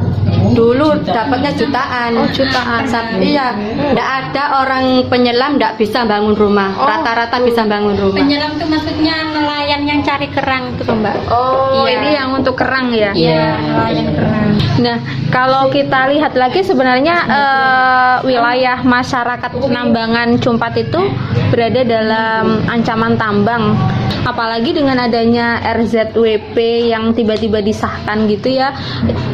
Dulu 0.51 0.87
dapatnya 1.01 1.51
jutaan 1.53 2.11
Oh, 2.13 2.27
jutaan. 2.27 2.83
Sam- 2.83 3.17
iya 3.17 3.55
nggak 3.91 4.09
ada 4.21 4.43
orang 4.59 4.85
penyelam 5.07 5.55
nggak 5.55 5.75
bisa 5.75 6.03
bangun 6.03 6.33
rumah 6.33 6.73
Oh, 6.73 6.85
rata-rata 6.85 7.39
bisa 7.39 7.63
bangun 7.63 7.95
rumah 7.95 8.17
penyelam 8.17 8.51
itu 8.51 8.65
maksudnya 8.65 9.15
nelayan 9.27 9.81
yang 9.83 9.99
cari 10.01 10.27
kerang 10.27 10.75
itu 10.75 10.87
mbak 10.87 11.15
Oh, 11.27 11.83
Iya. 11.83 11.91
ini 11.95 12.09
yang 12.11 12.29
untuk 12.33 12.55
kerang 12.55 12.91
ya? 12.91 13.11
Iya, 13.11 13.45
nelayan 13.61 14.07
kerang 14.11 14.49
Nah, 14.79 14.97
kalau 15.29 15.69
kita 15.69 16.09
lihat 16.09 16.33
lagi 16.33 16.61
sebenarnya 16.61 17.15
eh, 17.23 18.15
wilayah 18.23 18.81
masyarakat 18.81 19.51
penambangan 19.53 20.35
Cumpat 20.37 20.73
itu 20.79 21.01
berada 21.49 21.81
dalam 21.83 22.45
ancaman 22.65 23.13
tambang. 23.13 23.75
Apalagi 24.21 24.71
dengan 24.71 24.97
adanya 24.97 25.59
RZWP 25.65 26.55
yang 26.87 27.09
tiba-tiba 27.11 27.59
disahkan 27.59 28.25
gitu 28.27 28.53
ya, 28.53 28.69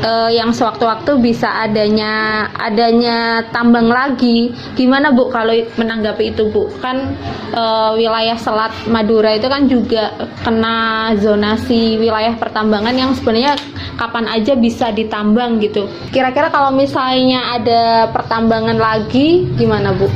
eh, 0.01 0.31
yang 0.33 0.49
sewaktu-waktu 0.49 1.06
bisa 1.15 1.63
adanya 1.63 2.43
adanya 2.59 3.47
tambang 3.55 3.87
lagi. 3.87 4.51
Gimana 4.75 5.15
Bu 5.15 5.31
kalau 5.31 5.55
menanggapi 5.79 6.35
itu 6.35 6.51
Bu? 6.51 6.67
Kan 6.83 7.15
eh, 7.55 7.91
wilayah 7.95 8.35
Selat 8.35 8.75
Madura 8.91 9.31
itu 9.31 9.47
kan 9.47 9.71
juga 9.71 10.11
kena 10.43 11.15
zonasi 11.15 11.95
wilayah 11.95 12.35
pertambangan 12.35 12.95
yang 12.99 13.15
sebenarnya 13.15 13.55
kapan 13.95 14.27
aja 14.27 14.59
bisa 14.59 14.91
ditambang 14.91 15.63
gitu. 15.63 15.87
Kira-kira 16.11 16.51
kalau 16.51 16.75
misalnya 16.75 17.55
ada 17.55 18.11
pertambangan 18.11 18.75
lagi 18.75 19.47
gimana 19.55 19.95
Bu? 19.95 20.11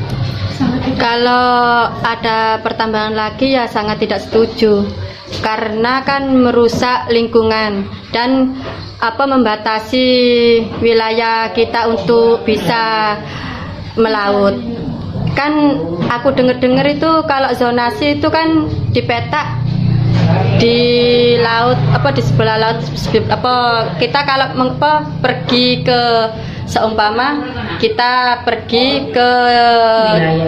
kalau 0.98 1.90
ada 2.02 2.62
pertambangan 2.62 3.14
lagi 3.14 3.54
ya 3.54 3.66
sangat 3.70 4.02
tidak 4.02 4.22
setuju 4.26 4.86
karena 5.40 6.04
kan 6.04 6.28
merusak 6.36 7.08
lingkungan 7.08 7.88
dan 8.12 8.60
apa 9.00 9.24
membatasi 9.24 10.10
wilayah 10.84 11.56
kita 11.56 11.88
untuk 11.88 12.44
bisa 12.44 13.16
melaut. 13.96 14.60
Kan 15.32 15.80
aku 16.12 16.36
dengar-dengar 16.36 16.84
itu 16.92 17.24
kalau 17.24 17.56
zonasi 17.56 18.20
itu 18.20 18.28
kan 18.28 18.68
dipetak 18.92 19.64
di 20.60 20.80
laut 21.42 21.80
apa 21.96 22.14
di 22.14 22.22
sebelah 22.22 22.56
laut 22.60 22.80
apa 23.32 23.54
kita 23.98 24.20
kalau 24.24 24.48
apa, 24.54 25.08
pergi 25.20 25.82
ke 25.82 26.02
seumpama 26.70 27.42
kita 27.82 28.46
pergi 28.46 29.12
ke 29.12 29.30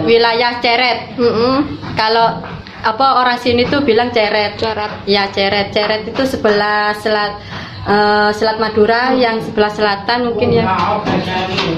wilayah, 0.06 0.62
Ceret. 0.62 1.18
Mm-mm. 1.18 1.80
kalau 1.98 2.40
apa 2.84 3.24
orang 3.24 3.40
sini 3.40 3.64
tuh 3.64 3.80
bilang 3.80 4.12
Ceret 4.12 4.60
Ceret 4.60 5.08
ya 5.08 5.32
Ceret 5.32 5.72
Ceret 5.72 6.04
itu 6.04 6.22
sebelah 6.28 6.92
selat 7.00 7.40
eh, 7.88 8.30
selat 8.36 8.60
Madura 8.60 9.16
yang 9.16 9.40
sebelah 9.40 9.72
selatan 9.72 10.28
mungkin 10.28 10.52
ya 10.52 10.64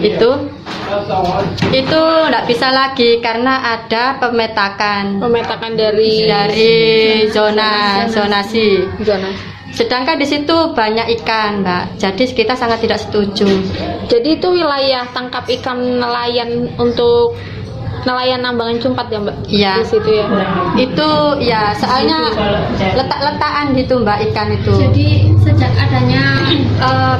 itu 0.02 0.30
itu 1.70 2.00
nggak 2.30 2.46
bisa 2.46 2.70
lagi 2.70 3.18
karena 3.18 3.78
ada 3.78 4.18
pemetakan 4.22 5.18
Memetakan 5.18 5.74
dari 5.74 6.26
dari 6.26 6.74
zona 7.30 8.06
zonasi. 8.06 8.86
zona. 9.02 9.56
Sedangkan 9.76 10.16
di 10.16 10.24
situ 10.24 10.72
banyak 10.72 11.20
ikan, 11.20 11.60
Mbak. 11.60 12.00
Jadi 12.00 12.32
kita 12.32 12.56
sangat 12.56 12.80
tidak 12.80 12.96
setuju. 12.96 13.44
Jadi 14.08 14.40
itu 14.40 14.48
wilayah 14.48 15.04
tangkap 15.12 15.44
ikan 15.60 16.00
nelayan 16.00 16.72
untuk 16.80 17.36
nelayan 18.06 18.40
nambangan 18.40 18.78
Cumpat 18.78 19.06
ya 19.10 19.18
Mbak? 19.18 19.36
Iya. 19.50 19.72
Di 19.82 19.86
situ 19.90 20.10
ya. 20.14 20.26
Itu 20.78 21.08
ya 21.42 21.74
soalnya 21.74 22.30
letak-letakan 22.94 23.74
gitu, 23.74 24.00
Mbak, 24.00 24.18
ikan 24.30 24.48
itu. 24.54 24.72
Jadi 24.78 25.08
sejak 25.42 25.72
adanya 25.74 26.46
eh, 26.80 27.16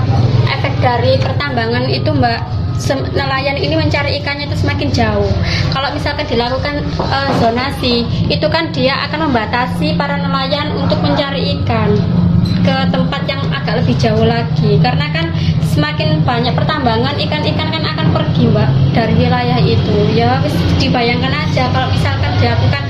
efek 0.54 0.78
dari 0.78 1.18
pertambangan 1.18 1.90
itu 1.90 2.08
Mbak 2.14 2.40
nelayan 3.16 3.56
ini 3.56 3.72
mencari 3.72 4.20
ikannya 4.20 4.46
itu 4.52 4.62
semakin 4.62 4.88
jauh. 4.92 5.32
Kalau 5.74 5.90
misalkan 5.90 6.28
dilakukan 6.30 6.86
eh, 6.86 7.30
zonasi, 7.42 8.06
itu 8.30 8.46
kan 8.46 8.70
dia 8.70 8.94
akan 9.10 9.28
membatasi 9.28 9.98
para 9.98 10.14
nelayan 10.20 10.70
untuk 10.78 11.02
mencari 11.02 11.58
ikan 11.60 11.98
ke 12.62 12.76
tempat 12.90 13.22
yang 13.26 13.42
agak 13.50 13.82
lebih 13.82 13.96
jauh 13.98 14.22
lagi. 14.22 14.78
Karena 14.78 15.06
kan 15.10 15.34
semakin 15.76 16.24
banyak 16.24 16.56
pertambangan 16.56 17.20
ikan-ikan 17.20 17.68
kan 17.68 17.84
akan 17.84 18.06
pergi 18.16 18.48
Mbak 18.48 18.68
dari 18.96 19.12
wilayah 19.12 19.60
itu. 19.60 19.96
Ya 20.16 20.40
dibayangkan 20.80 21.28
aja 21.28 21.68
kalau 21.68 21.92
misalkan 21.92 22.32
dilakukan 22.40 22.82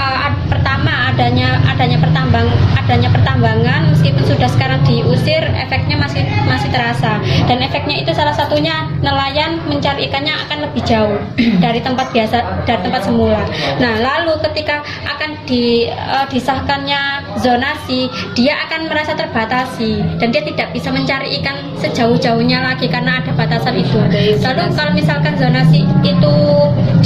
ad- 0.00 0.40
pertama 0.48 1.03
adanya 1.14 1.62
adanya 1.70 1.98
pertambang 2.02 2.50
adanya 2.74 3.08
pertambangan 3.14 3.94
meskipun 3.94 4.26
sudah 4.26 4.50
sekarang 4.50 4.82
diusir 4.82 5.46
efeknya 5.54 5.94
masih 5.94 6.26
masih 6.50 6.66
terasa 6.74 7.22
dan 7.46 7.62
efeknya 7.62 8.02
itu 8.02 8.10
salah 8.10 8.34
satunya 8.34 8.90
nelayan 8.98 9.62
mencari 9.70 10.10
ikannya 10.10 10.34
akan 10.34 10.66
lebih 10.66 10.82
jauh 10.82 11.14
dari 11.64 11.78
tempat 11.78 12.10
biasa 12.10 12.66
dari 12.66 12.80
tempat 12.82 13.06
semula. 13.06 13.46
Nah 13.78 13.94
lalu 14.02 14.42
ketika 14.50 14.82
akan 15.06 15.38
di, 15.46 15.86
eh, 15.86 16.26
disahkannya 16.34 17.22
zonasi 17.38 18.10
dia 18.34 18.58
akan 18.66 18.90
merasa 18.90 19.14
terbatasi 19.14 20.02
dan 20.18 20.34
dia 20.34 20.42
tidak 20.42 20.74
bisa 20.74 20.90
mencari 20.90 21.38
ikan 21.40 21.54
sejauh-jauhnya 21.78 22.58
lagi 22.58 22.90
karena 22.90 23.22
ada 23.22 23.30
batasan 23.38 23.78
itu. 23.78 24.02
Lalu 24.42 24.62
kalau 24.74 24.92
misalkan 24.92 25.38
zonasi 25.38 25.86
itu 26.02 26.36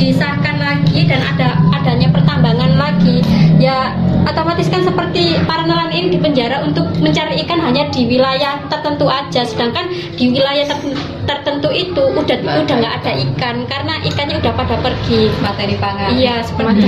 disahkan 0.01 0.57
lagi 0.57 1.05
dan 1.05 1.21
ada 1.37 1.61
adanya 1.81 2.09
pertambangan 2.11 2.75
lagi, 2.75 3.23
ya 3.62 3.95
otomatis 4.27 4.67
kan 4.69 4.85
seperti 4.85 5.38
para 5.47 5.64
nelayan 5.64 5.95
ini 5.95 6.09
di 6.14 6.19
penjara 6.21 6.62
untuk 6.67 6.91
mencari 6.99 7.41
ikan 7.47 7.62
hanya 7.62 7.87
di 7.88 8.05
wilayah 8.11 8.61
tertentu 8.69 9.07
aja, 9.07 9.47
sedangkan 9.47 9.88
di 10.19 10.35
wilayah 10.35 10.67
ter- 10.67 10.99
tertentu 11.25 11.69
itu 11.73 12.03
udah 12.12 12.37
udah 12.43 12.75
nggak 12.79 12.95
ada 13.03 13.12
ikan 13.31 13.57
karena 13.69 13.95
ikannya 14.05 14.37
udah 14.43 14.53
pada 14.53 14.77
pergi. 14.83 15.31
Materi 15.41 15.77
pangan. 15.79 16.11
Iya 16.19 16.35
seperti 16.45 16.87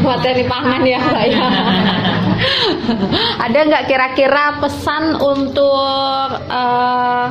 materi 0.00 0.44
pangan 0.52 0.82
ya 0.86 0.98
Mbak 0.98 1.24
ya. 1.28 1.46
Ada 3.44 3.58
nggak 3.68 3.84
kira-kira 3.86 4.58
pesan 4.58 5.18
untuk 5.18 6.28
eh, 6.50 7.26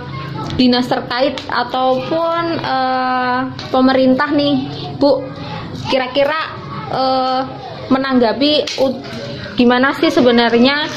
dinas 0.56 0.88
terkait 0.88 1.36
ataupun 1.48 2.44
eh, 2.62 3.40
pemerintah 3.72 4.30
nih, 4.32 4.56
Bu, 5.00 5.26
kira-kira 5.90 6.61
eh, 6.92 7.42
menanggapi 7.88 8.80
u- 8.80 9.02
gimana 9.56 9.92
sih 9.96 10.12
sebenarnya 10.12 10.88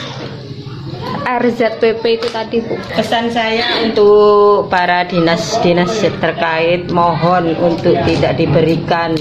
RZPP 1.24 2.04
itu 2.20 2.28
tadi, 2.28 2.60
Bu? 2.60 2.76
Pesan 2.96 3.32
saya 3.32 3.80
untuk 3.80 4.68
para 4.68 5.08
dinas-dinas 5.08 5.96
terkait 6.20 6.92
mohon 6.92 7.56
untuk 7.56 7.96
tidak 8.04 8.36
diberikan 8.36 9.16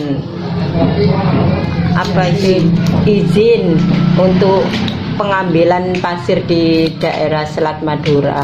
apa 1.96 2.24
itu 2.34 2.66
izin 3.08 3.80
untuk 4.20 4.68
pengambilan 5.16 5.96
pasir 6.04 6.44
di 6.44 6.92
daerah 7.00 7.46
Selat 7.48 7.80
Madura 7.86 8.44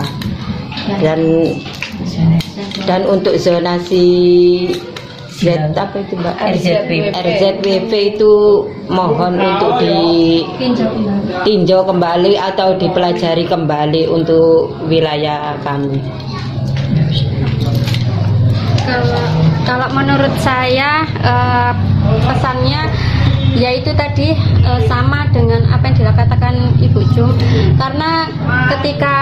dan 1.01 1.19
dan 2.87 3.01
untuk 3.09 3.35
zonasi 3.35 4.07
Z 5.39 5.71
apa 5.71 6.03
itu 6.03 6.19
Mbak 6.19 6.35
RZWP. 6.35 6.91
RZWP 7.15 7.91
itu 8.15 8.33
mohon 8.91 9.39
untuk 9.39 9.79
ditinjau 9.79 11.87
kembali 11.87 12.35
atau 12.35 12.75
dipelajari 12.75 13.47
kembali 13.47 14.11
untuk 14.11 14.75
wilayah 14.91 15.55
kami. 15.63 16.03
Kalau 18.83 19.23
kalau 19.63 19.87
menurut 19.95 20.33
saya 20.43 21.07
eh, 21.23 21.71
pesannya 22.27 22.91
yaitu 23.57 23.89
tadi 23.97 24.37
eh, 24.37 24.81
sama 24.85 25.25
dengan 25.33 25.65
apa 25.73 25.89
yang 25.89 25.95
dikatakan 26.05 26.55
Ibu 26.77 27.01
Jum 27.15 27.31
karena 27.79 28.29
ketika 28.77 29.15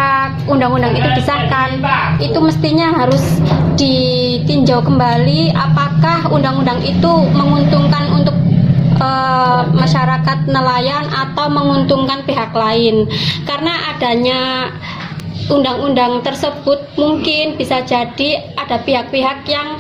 undang-undang 0.48 0.96
itu 0.96 1.08
disahkan 1.16 1.80
itu 2.20 2.40
mestinya 2.40 2.92
harus 2.92 3.40
ditinjau 3.78 4.82
kembali 4.84 5.54
apakah 5.54 6.28
undang-undang 6.34 6.82
itu 6.84 7.12
menguntungkan 7.32 8.10
untuk 8.12 8.36
eh, 8.98 9.62
masyarakat 9.72 10.38
nelayan 10.50 11.06
atau 11.12 11.48
menguntungkan 11.52 12.24
pihak 12.26 12.52
lain. 12.56 13.06
Karena 13.46 13.94
adanya 13.96 14.72
undang-undang 15.48 16.20
tersebut 16.26 16.84
mungkin 17.00 17.56
bisa 17.56 17.80
jadi 17.86 18.52
ada 18.60 18.82
pihak-pihak 18.84 19.48
yang 19.48 19.78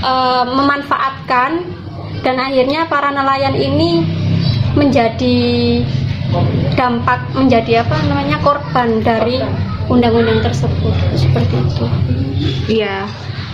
eh, 0.00 0.44
memanfaatkan 0.46 1.81
dan 2.22 2.38
akhirnya 2.38 2.86
para 2.86 3.10
nelayan 3.10 3.54
ini 3.58 4.06
menjadi 4.72 5.38
dampak 6.78 7.28
menjadi 7.36 7.84
apa 7.84 7.96
namanya 8.08 8.40
korban 8.40 9.04
dari 9.04 9.42
undang-undang 9.92 10.40
tersebut 10.40 10.94
seperti 11.18 11.54
itu. 11.60 11.84
Iya. 12.80 13.04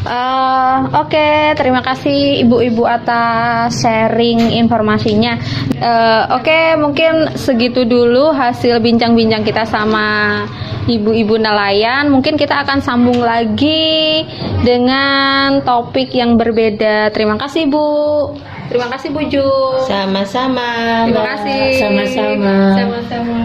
Eh, 0.08 0.78
Oke, 0.94 1.58
terima 1.58 1.82
kasih 1.82 2.46
ibu-ibu 2.46 2.86
atas 2.86 3.82
sharing 3.82 4.54
informasinya. 4.54 5.34
Eh, 5.74 6.24
Oke, 6.38 6.78
mungkin 6.78 7.34
segitu 7.34 7.82
dulu 7.82 8.30
hasil 8.30 8.78
bincang-bincang 8.78 9.42
kita 9.42 9.66
sama 9.66 10.46
ibu-ibu 10.86 11.34
nelayan. 11.36 12.14
Mungkin 12.14 12.38
kita 12.38 12.62
akan 12.62 12.78
sambung 12.78 13.18
lagi 13.18 14.22
dengan 14.62 15.66
topik 15.66 16.14
yang 16.14 16.38
berbeda. 16.38 17.10
Terima 17.10 17.34
kasih 17.34 17.66
Bu. 17.66 18.38
Terima 18.68 18.86
kasih 18.92 19.08
Bu 19.10 19.20
Ju. 19.32 19.48
Sama-sama. 19.88 20.68
Terima 21.08 21.24
kasih. 21.24 21.60
Sama-sama. 21.80 22.54
Sama-sama. 22.76 23.40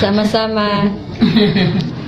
Sama-sama. 0.00 0.68